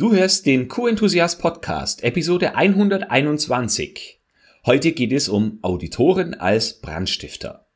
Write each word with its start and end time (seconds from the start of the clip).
Du 0.00 0.14
hörst 0.14 0.46
den 0.46 0.66
Q-Enthusiast 0.66 1.42
Podcast, 1.42 2.02
Episode 2.02 2.56
121. 2.56 4.18
Heute 4.64 4.92
geht 4.92 5.12
es 5.12 5.28
um 5.28 5.58
Auditoren 5.60 6.32
als 6.32 6.80
Brandstifter. 6.80 7.66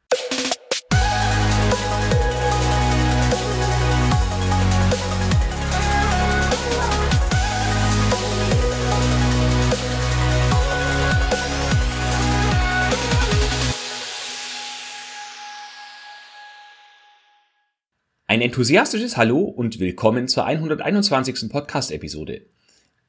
Enthusiastisches 18.45 19.17
Hallo 19.17 19.39
und 19.39 19.81
willkommen 19.81 20.29
zur 20.29 20.45
121. 20.45 21.49
Podcast-Episode. 21.51 22.43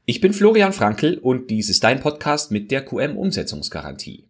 Ich 0.06 0.22
bin 0.22 0.32
Florian 0.32 0.72
Frankl 0.72 1.18
und 1.22 1.50
dies 1.50 1.70
ist 1.70 1.84
dein 1.84 2.00
Podcast 2.00 2.52
mit 2.52 2.72
der 2.72 2.86
QM-Umsetzungsgarantie. 2.86 4.30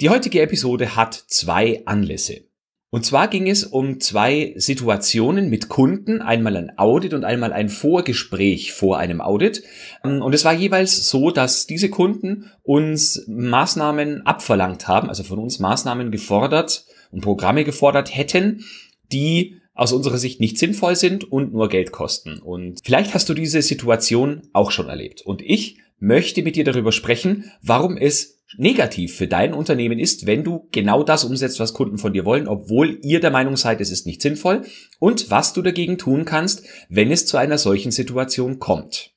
Die 0.00 0.08
heutige 0.08 0.40
Episode 0.40 0.96
hat 0.96 1.12
zwei 1.12 1.82
Anlässe. 1.84 2.46
Und 2.88 3.04
zwar 3.04 3.28
ging 3.28 3.46
es 3.46 3.64
um 3.64 4.00
zwei 4.00 4.54
Situationen 4.56 5.50
mit 5.50 5.68
Kunden, 5.68 6.22
einmal 6.22 6.56
ein 6.56 6.78
Audit 6.78 7.12
und 7.12 7.26
einmal 7.26 7.52
ein 7.52 7.68
Vorgespräch 7.68 8.72
vor 8.72 8.96
einem 8.96 9.20
Audit. 9.20 9.64
Und 10.02 10.34
es 10.34 10.46
war 10.46 10.54
jeweils 10.54 11.10
so, 11.10 11.30
dass 11.30 11.66
diese 11.66 11.90
Kunden 11.90 12.50
uns 12.62 13.22
Maßnahmen 13.28 14.24
abverlangt 14.24 14.88
haben, 14.88 15.10
also 15.10 15.24
von 15.24 15.40
uns 15.40 15.58
Maßnahmen 15.58 16.10
gefordert 16.10 16.86
und 17.10 17.20
Programme 17.20 17.64
gefordert 17.64 18.16
hätten, 18.16 18.64
die 19.12 19.60
aus 19.76 19.92
unserer 19.92 20.18
Sicht 20.18 20.40
nicht 20.40 20.58
sinnvoll 20.58 20.96
sind 20.96 21.30
und 21.30 21.52
nur 21.52 21.68
Geld 21.68 21.92
kosten. 21.92 22.38
Und 22.38 22.80
vielleicht 22.82 23.14
hast 23.14 23.28
du 23.28 23.34
diese 23.34 23.62
Situation 23.62 24.42
auch 24.52 24.70
schon 24.70 24.88
erlebt. 24.88 25.22
Und 25.22 25.42
ich 25.42 25.78
möchte 25.98 26.42
mit 26.42 26.56
dir 26.56 26.64
darüber 26.64 26.92
sprechen, 26.92 27.52
warum 27.62 27.96
es 27.96 28.42
negativ 28.56 29.16
für 29.16 29.28
dein 29.28 29.52
Unternehmen 29.52 29.98
ist, 29.98 30.26
wenn 30.26 30.44
du 30.44 30.68
genau 30.72 31.02
das 31.02 31.24
umsetzt, 31.24 31.60
was 31.60 31.74
Kunden 31.74 31.98
von 31.98 32.12
dir 32.12 32.24
wollen, 32.24 32.48
obwohl 32.48 32.98
ihr 33.02 33.20
der 33.20 33.30
Meinung 33.30 33.56
seid, 33.56 33.80
es 33.80 33.90
ist 33.90 34.06
nicht 34.06 34.22
sinnvoll 34.22 34.64
und 34.98 35.30
was 35.30 35.52
du 35.52 35.62
dagegen 35.62 35.98
tun 35.98 36.24
kannst, 36.24 36.64
wenn 36.88 37.10
es 37.10 37.26
zu 37.26 37.36
einer 37.36 37.58
solchen 37.58 37.90
Situation 37.90 38.58
kommt. 38.58 39.12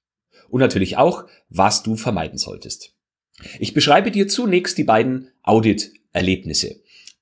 Und 0.49 0.59
natürlich 0.59 0.97
auch, 0.97 1.25
was 1.49 1.83
du 1.83 1.95
vermeiden 1.95 2.37
solltest. 2.37 2.95
Ich 3.59 3.73
beschreibe 3.73 4.11
dir 4.11 4.27
zunächst 4.27 4.77
die 4.77 4.83
beiden 4.83 5.29
Audit-Erlebnisse. 5.43 6.81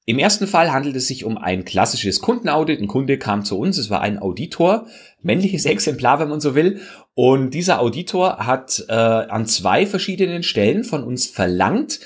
Im 0.10 0.20
ersten 0.20 0.48
Fall 0.48 0.72
handelt 0.72 0.96
es 0.96 1.08
sich 1.08 1.26
um 1.26 1.38
ein 1.38 1.66
klassisches 1.66 2.22
Kundenaudit. 2.22 2.80
Ein 2.80 2.88
Kunde 2.88 3.18
kam 3.18 3.44
zu 3.44 3.60
uns, 3.60 3.78
es 3.78 3.90
war 3.90 4.00
ein 4.00 4.20
Auditor, 4.20 4.88
männliches 5.22 5.66
Exemplar, 5.66 6.22
wenn 6.22 6.30
man 6.30 6.40
so 6.40 6.56
will. 6.56 6.80
Und 7.14 7.54
dieser 7.54 7.82
Auditor 7.82 8.38
hat 8.38 8.86
äh, 8.88 8.94
an 8.94 9.48
zwei 9.48 9.86
verschiedenen 9.86 10.44
Stellen 10.44 10.86
von 10.86 11.04
uns 11.04 11.26
verlangt, 11.26 12.00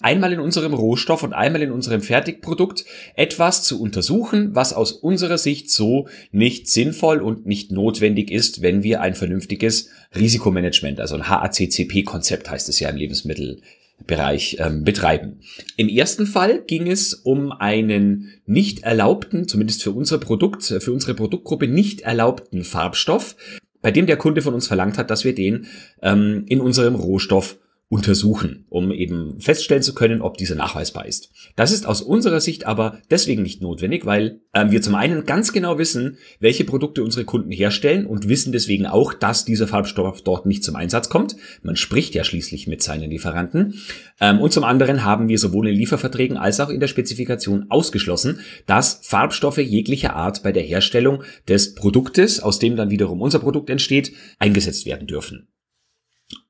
einmal 0.00 0.32
in 0.32 0.38
unserem 0.38 0.72
Rohstoff 0.72 1.24
und 1.24 1.32
einmal 1.32 1.60
in 1.62 1.72
unserem 1.72 2.00
Fertigprodukt 2.00 2.84
etwas 3.16 3.64
zu 3.64 3.82
untersuchen, 3.82 4.54
was 4.54 4.72
aus 4.72 4.92
unserer 4.92 5.36
Sicht 5.36 5.68
so 5.68 6.06
nicht 6.30 6.68
sinnvoll 6.68 7.20
und 7.20 7.46
nicht 7.46 7.72
notwendig 7.72 8.30
ist, 8.30 8.62
wenn 8.62 8.84
wir 8.84 9.00
ein 9.00 9.16
vernünftiges 9.16 9.88
Risikomanagement, 10.14 11.00
also 11.00 11.16
ein 11.16 11.28
HACCP-Konzept 11.28 12.48
heißt 12.48 12.68
es 12.68 12.78
ja 12.78 12.88
im 12.88 12.96
Lebensmittel, 12.96 13.62
Bereich 14.06 14.56
ähm, 14.58 14.84
betreiben. 14.84 15.40
Im 15.76 15.88
ersten 15.88 16.26
Fall 16.26 16.62
ging 16.66 16.90
es 16.90 17.14
um 17.14 17.52
einen 17.52 18.32
nicht 18.46 18.84
erlaubten, 18.84 19.48
zumindest 19.48 19.82
für 19.82 19.90
unser 19.90 20.18
Produkt, 20.18 20.62
für 20.64 20.92
unsere 20.92 21.14
Produktgruppe 21.14 21.68
nicht 21.68 22.02
erlaubten 22.02 22.64
Farbstoff, 22.64 23.36
bei 23.82 23.90
dem 23.90 24.06
der 24.06 24.16
Kunde 24.16 24.42
von 24.42 24.54
uns 24.54 24.66
verlangt 24.66 24.98
hat, 24.98 25.10
dass 25.10 25.24
wir 25.24 25.34
den 25.34 25.66
ähm, 26.02 26.44
in 26.48 26.60
unserem 26.60 26.94
Rohstoff 26.94 27.58
untersuchen, 27.90 28.66
um 28.68 28.92
eben 28.92 29.40
feststellen 29.40 29.82
zu 29.82 29.94
können, 29.94 30.20
ob 30.20 30.36
dieser 30.36 30.54
nachweisbar 30.54 31.06
ist. 31.06 31.30
Das 31.56 31.72
ist 31.72 31.86
aus 31.86 32.02
unserer 32.02 32.40
Sicht 32.40 32.66
aber 32.66 32.98
deswegen 33.10 33.42
nicht 33.42 33.62
notwendig, 33.62 34.04
weil 34.04 34.40
ähm, 34.52 34.70
wir 34.70 34.82
zum 34.82 34.94
einen 34.94 35.24
ganz 35.24 35.54
genau 35.54 35.78
wissen, 35.78 36.18
welche 36.38 36.64
Produkte 36.64 37.02
unsere 37.02 37.24
Kunden 37.24 37.50
herstellen 37.50 38.04
und 38.04 38.28
wissen 38.28 38.52
deswegen 38.52 38.84
auch, 38.84 39.14
dass 39.14 39.46
dieser 39.46 39.66
Farbstoff 39.66 40.20
dort 40.20 40.44
nicht 40.44 40.64
zum 40.64 40.76
Einsatz 40.76 41.08
kommt. 41.08 41.36
Man 41.62 41.76
spricht 41.76 42.14
ja 42.14 42.24
schließlich 42.24 42.66
mit 42.66 42.82
seinen 42.82 43.08
Lieferanten. 43.08 43.80
Ähm, 44.20 44.38
und 44.38 44.52
zum 44.52 44.64
anderen 44.64 45.04
haben 45.04 45.28
wir 45.28 45.38
sowohl 45.38 45.68
in 45.68 45.74
Lieferverträgen 45.74 46.36
als 46.36 46.60
auch 46.60 46.68
in 46.68 46.80
der 46.80 46.88
Spezifikation 46.88 47.70
ausgeschlossen, 47.70 48.40
dass 48.66 49.00
Farbstoffe 49.02 49.58
jeglicher 49.58 50.14
Art 50.14 50.42
bei 50.42 50.52
der 50.52 50.62
Herstellung 50.62 51.22
des 51.48 51.74
Produktes, 51.74 52.40
aus 52.40 52.58
dem 52.58 52.76
dann 52.76 52.90
wiederum 52.90 53.22
unser 53.22 53.38
Produkt 53.38 53.70
entsteht, 53.70 54.12
eingesetzt 54.38 54.84
werden 54.84 55.06
dürfen. 55.06 55.48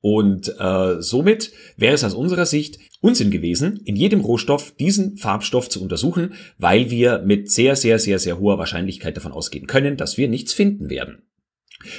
Und 0.01 0.53
äh, 0.59 1.01
somit 1.01 1.51
wäre 1.77 1.93
es 1.93 2.03
aus 2.03 2.13
unserer 2.13 2.45
Sicht 2.45 2.79
Unsinn 3.01 3.31
gewesen, 3.31 3.79
in 3.85 3.95
jedem 3.95 4.21
Rohstoff 4.21 4.73
diesen 4.75 5.17
Farbstoff 5.17 5.69
zu 5.69 5.81
untersuchen, 5.81 6.33
weil 6.57 6.89
wir 6.89 7.19
mit 7.19 7.49
sehr, 7.49 7.75
sehr, 7.75 7.97
sehr, 7.97 8.19
sehr 8.19 8.39
hoher 8.39 8.57
Wahrscheinlichkeit 8.57 9.15
davon 9.15 9.31
ausgehen 9.31 9.67
können, 9.67 9.95
dass 9.95 10.17
wir 10.17 10.27
nichts 10.27 10.53
finden 10.53 10.89
werden. 10.89 11.23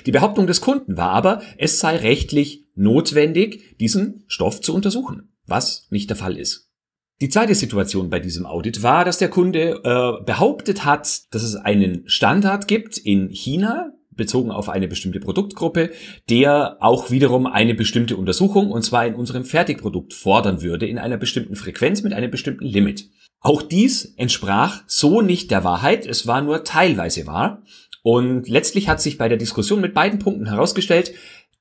Die 0.05 0.13
Behauptung 0.13 0.47
des 0.47 0.61
Kunden 0.61 0.99
war 0.99 1.11
aber, 1.11 1.41
es 1.57 1.79
sei 1.79 1.97
rechtlich 1.97 2.67
notwendig, 2.75 3.79
diesen 3.79 4.25
Stoff 4.27 4.61
zu 4.61 4.75
untersuchen, 4.75 5.33
was 5.47 5.87
nicht 5.91 6.11
der 6.11 6.17
Fall 6.17 6.37
ist. 6.37 6.71
Die 7.23 7.29
zweite 7.29 7.55
Situation 7.55 8.09
bei 8.09 8.19
diesem 8.19 8.47
Audit 8.47 8.83
war, 8.83 9.05
dass 9.05 9.19
der 9.19 9.29
Kunde 9.29 9.81
äh, 9.85 10.25
behauptet 10.25 10.85
hat, 10.85 11.35
dass 11.35 11.43
es 11.43 11.55
einen 11.55 12.09
Standard 12.09 12.67
gibt 12.67 12.97
in 12.97 13.29
China, 13.29 13.93
bezogen 14.21 14.53
auf 14.53 14.69
eine 14.69 14.87
bestimmte 14.87 15.19
Produktgruppe, 15.19 15.91
der 16.29 16.77
auch 16.79 17.11
wiederum 17.11 17.47
eine 17.47 17.75
bestimmte 17.75 18.17
Untersuchung, 18.17 18.71
und 18.71 18.83
zwar 18.83 19.05
in 19.07 19.17
unserem 19.17 19.45
Fertigprodukt, 19.45 20.15
fordern 20.15 20.63
würde, 20.63 20.87
in 20.87 20.99
einer 20.99 21.17
bestimmten 21.17 21.57
Frequenz 21.57 22.03
mit 22.03 22.13
einem 22.13 22.31
bestimmten 22.31 22.65
Limit. 22.65 23.11
Auch 23.41 23.63
dies 23.63 24.05
entsprach 24.17 24.83
so 24.87 25.23
nicht 25.23 25.51
der 25.51 25.65
Wahrheit, 25.65 26.07
es 26.07 26.27
war 26.27 26.43
nur 26.43 26.63
teilweise 26.63 27.27
wahr. 27.27 27.63
Und 28.03 28.49
letztlich 28.49 28.89
hat 28.89 29.01
sich 29.01 29.19
bei 29.19 29.29
der 29.29 29.39
Diskussion 29.39 29.81
mit 29.81 29.95
beiden 29.95 30.19
Punkten 30.19 30.47
herausgestellt, 30.47 31.13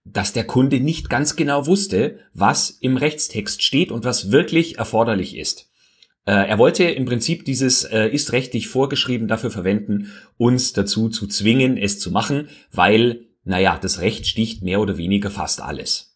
dass 0.03 0.33
der 0.33 0.45
Kunde 0.45 0.79
nicht 0.79 1.09
ganz 1.09 1.35
genau 1.35 1.65
wusste, 1.67 2.19
was 2.33 2.69
im 2.69 2.97
Rechtstext 2.97 3.63
steht 3.63 3.91
und 3.91 4.05
was 4.05 4.31
wirklich 4.31 4.77
erforderlich 4.77 5.37
ist. 5.37 5.68
Äh, 6.25 6.31
er 6.31 6.57
wollte 6.57 6.83
im 6.83 7.05
Prinzip 7.05 7.45
dieses 7.45 7.83
äh, 7.83 8.07
ist 8.07 8.31
rechtlich 8.33 8.67
vorgeschrieben 8.67 9.27
dafür 9.27 9.51
verwenden, 9.51 10.11
uns 10.37 10.73
dazu 10.73 11.09
zu 11.09 11.27
zwingen, 11.27 11.77
es 11.77 11.99
zu 11.99 12.11
machen, 12.11 12.49
weil, 12.71 13.27
naja, 13.43 13.77
das 13.81 14.01
Recht 14.01 14.27
sticht 14.27 14.63
mehr 14.63 14.81
oder 14.81 14.97
weniger 14.97 15.31
fast 15.31 15.61
alles. 15.61 16.09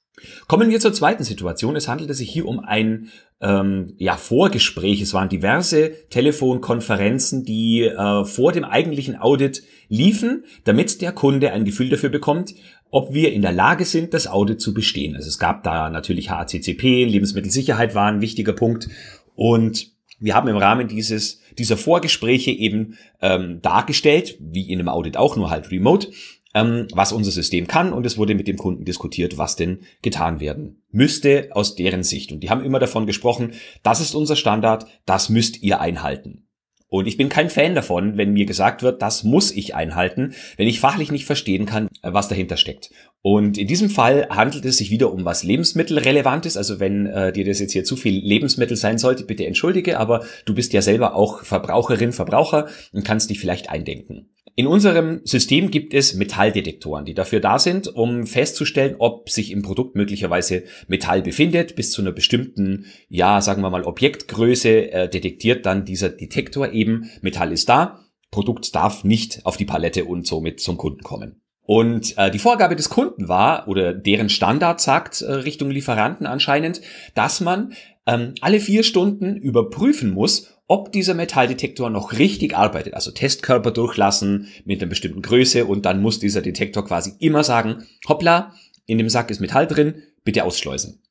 Kommen 0.48 0.70
wir 0.70 0.80
zur 0.80 0.94
zweiten 0.94 1.24
Situation. 1.24 1.76
Es 1.76 1.88
handelte 1.88 2.14
sich 2.14 2.30
hier 2.30 2.46
um 2.46 2.60
ein 2.60 3.10
ähm, 3.42 3.94
ja, 3.98 4.16
Vorgespräch. 4.16 5.02
Es 5.02 5.14
waren 5.14 5.30
diverse 5.30 5.92
Telefonkonferenzen, 6.10 7.44
die 7.44 7.82
äh, 7.82 8.26
vor 8.26 8.52
dem 8.52 8.64
eigentlichen 8.64 9.18
Audit 9.18 9.64
liefen, 9.90 10.46
damit 10.64 11.02
der 11.02 11.12
Kunde 11.12 11.52
ein 11.52 11.66
Gefühl 11.66 11.90
dafür 11.90 12.10
bekommt, 12.10 12.54
ob 12.90 13.14
wir 13.14 13.34
in 13.34 13.42
der 13.42 13.52
Lage 13.52 13.86
sind, 13.86 14.14
das 14.14 14.28
Audit 14.28 14.62
zu 14.62 14.74
bestehen. 14.74 15.16
Also 15.16 15.28
es 15.28 15.40
gab 15.40 15.64
da 15.64 15.90
natürlich 15.90 16.30
HACCP, 16.30 17.06
Lebensmittelsicherheit 17.06 17.96
war 17.96 18.08
ein 18.08 18.22
wichtiger 18.22 18.54
Punkt 18.54 18.90
und 19.36 19.93
wir 20.24 20.36
haben 20.36 20.48
im 20.48 20.58
Rahmen 20.58 20.88
dieses, 20.88 21.42
dieser 21.58 21.76
Vorgespräche 21.76 22.52
eben 22.52 22.98
ähm, 23.22 23.62
dargestellt, 23.62 24.38
wie 24.40 24.72
in 24.72 24.80
einem 24.80 24.88
Audit 24.88 25.18
auch, 25.18 25.36
nur 25.36 25.50
halt 25.50 25.70
remote, 25.70 26.12
ähm, 26.54 26.88
was 26.94 27.12
unser 27.12 27.32
System 27.32 27.68
kann 27.68 27.92
und 27.92 28.06
es 28.06 28.18
wurde 28.18 28.34
mit 28.34 28.48
dem 28.48 28.58
Kunden 28.58 28.86
diskutiert, 28.86 29.38
was 29.38 29.56
denn 29.56 29.80
getan 30.02 30.40
werden 30.40 30.82
müsste 30.92 31.50
aus 31.52 31.76
deren 31.76 32.04
Sicht. 32.04 32.32
Und 32.32 32.40
die 32.40 32.50
haben 32.50 32.64
immer 32.64 32.80
davon 32.80 33.06
gesprochen, 33.06 33.54
das 33.82 34.00
ist 34.00 34.16
unser 34.16 34.36
Standard, 34.36 34.86
das 35.06 35.30
müsst 35.30 35.62
ihr 35.62 35.82
einhalten. 35.82 36.48
Und 36.94 37.08
ich 37.08 37.18
bin 37.18 37.28
kein 37.28 37.50
Fan 37.50 37.74
davon, 37.74 38.18
wenn 38.18 38.34
mir 38.34 38.46
gesagt 38.46 38.84
wird, 38.84 39.02
das 39.02 39.24
muss 39.24 39.50
ich 39.50 39.74
einhalten, 39.74 40.36
wenn 40.58 40.68
ich 40.68 40.80
fachlich 40.80 41.12
nicht 41.12 41.26
verstehen 41.26 41.66
kann, 41.66 41.88
was 42.04 42.28
dahinter 42.28 42.56
steckt. 42.56 42.92
Und 43.24 43.58
in 43.58 43.66
diesem 43.66 43.90
Fall 43.90 44.28
handelt 44.30 44.64
es 44.64 44.78
sich 44.78 44.92
wieder 44.92 45.12
um 45.12 45.26
was 45.26 45.42
Lebensmittelrelevantes. 45.44 46.56
Also 46.56 46.80
wenn 46.80 47.08
äh, 47.08 47.34
dir 47.34 47.46
das 47.46 47.60
jetzt 47.60 47.72
hier 47.72 47.84
zu 47.84 47.96
viel 47.96 48.24
Lebensmittel 48.24 48.78
sein 48.78 49.00
sollte, 49.00 49.24
bitte 49.24 49.48
entschuldige, 49.48 49.98
aber 49.98 50.24
du 50.46 50.54
bist 50.54 50.72
ja 50.72 50.84
selber 50.84 51.16
auch 51.16 51.44
Verbraucherin, 51.44 52.12
Verbraucher 52.12 52.68
und 52.92 53.04
kannst 53.04 53.32
dich 53.32 53.40
vielleicht 53.40 53.72
eindenken. 53.72 54.30
In 54.56 54.68
unserem 54.68 55.22
System 55.24 55.72
gibt 55.72 55.96
es 55.96 56.14
Metalldetektoren, 56.14 57.06
die 57.06 57.16
dafür 57.16 57.40
da 57.40 57.58
sind, 57.58 57.88
um 57.88 58.28
festzustellen, 58.28 58.96
ob 59.00 59.32
sich 59.32 59.50
im 59.50 59.64
Produkt 59.64 59.96
möglicherweise 59.96 60.64
Metall 60.88 61.24
befindet. 61.24 61.76
Bis 61.76 61.90
zu 61.90 62.04
einer 62.04 62.12
bestimmten, 62.12 62.86
ja, 63.10 63.42
sagen 63.42 63.64
wir 63.64 63.72
mal, 63.72 63.84
Objektgröße 63.84 64.92
äh, 64.92 65.10
detektiert 65.10 65.66
dann 65.66 65.86
dieser 65.86 66.10
Detektor 66.10 66.72
eben, 66.72 67.10
Metall 67.22 67.52
ist 67.52 67.68
da, 67.68 68.02
Produkt 68.30 68.76
darf 68.76 69.04
nicht 69.04 69.44
auf 69.44 69.58
die 69.58 69.66
Palette 69.66 70.06
und 70.06 70.28
somit 70.28 70.60
zum 70.60 70.78
Kunden 70.78 71.02
kommen. 71.02 71.42
Und 71.66 72.16
äh, 72.18 72.30
die 72.30 72.40
Vorgabe 72.40 72.76
des 72.76 72.90
Kunden 72.90 73.28
war, 73.28 73.68
oder 73.68 73.94
deren 73.94 74.30
Standard 74.30 74.82
sagt 74.82 75.22
äh, 75.22 75.32
Richtung 75.32 75.72
Lieferanten 75.72 76.28
anscheinend, 76.28 76.82
dass 77.16 77.42
man 77.42 77.74
ähm, 78.06 78.36
alle 78.42 78.60
vier 78.60 78.84
Stunden 78.84 79.36
überprüfen 79.38 80.12
muss, 80.12 80.53
ob 80.68 80.92
dieser 80.92 81.14
Metalldetektor 81.14 81.90
noch 81.90 82.14
richtig 82.14 82.56
arbeitet. 82.56 82.94
Also 82.94 83.12
Testkörper 83.12 83.72
durchlassen 83.72 84.48
mit 84.66 84.82
einer 84.82 84.90
bestimmten 84.90 85.22
Größe 85.22 85.66
und 85.66 85.86
dann 85.86 86.02
muss 86.02 86.20
dieser 86.20 86.42
Detektor 86.42 86.86
quasi 86.86 87.14
immer 87.20 87.44
sagen, 87.44 87.86
hoppla, 88.08 88.54
in 88.86 88.98
dem 88.98 89.10
Sack 89.10 89.30
ist 89.30 89.40
Metall 89.40 89.68
drin, 89.68 90.04
bitte 90.24 90.44
ausschleusen. 90.44 91.02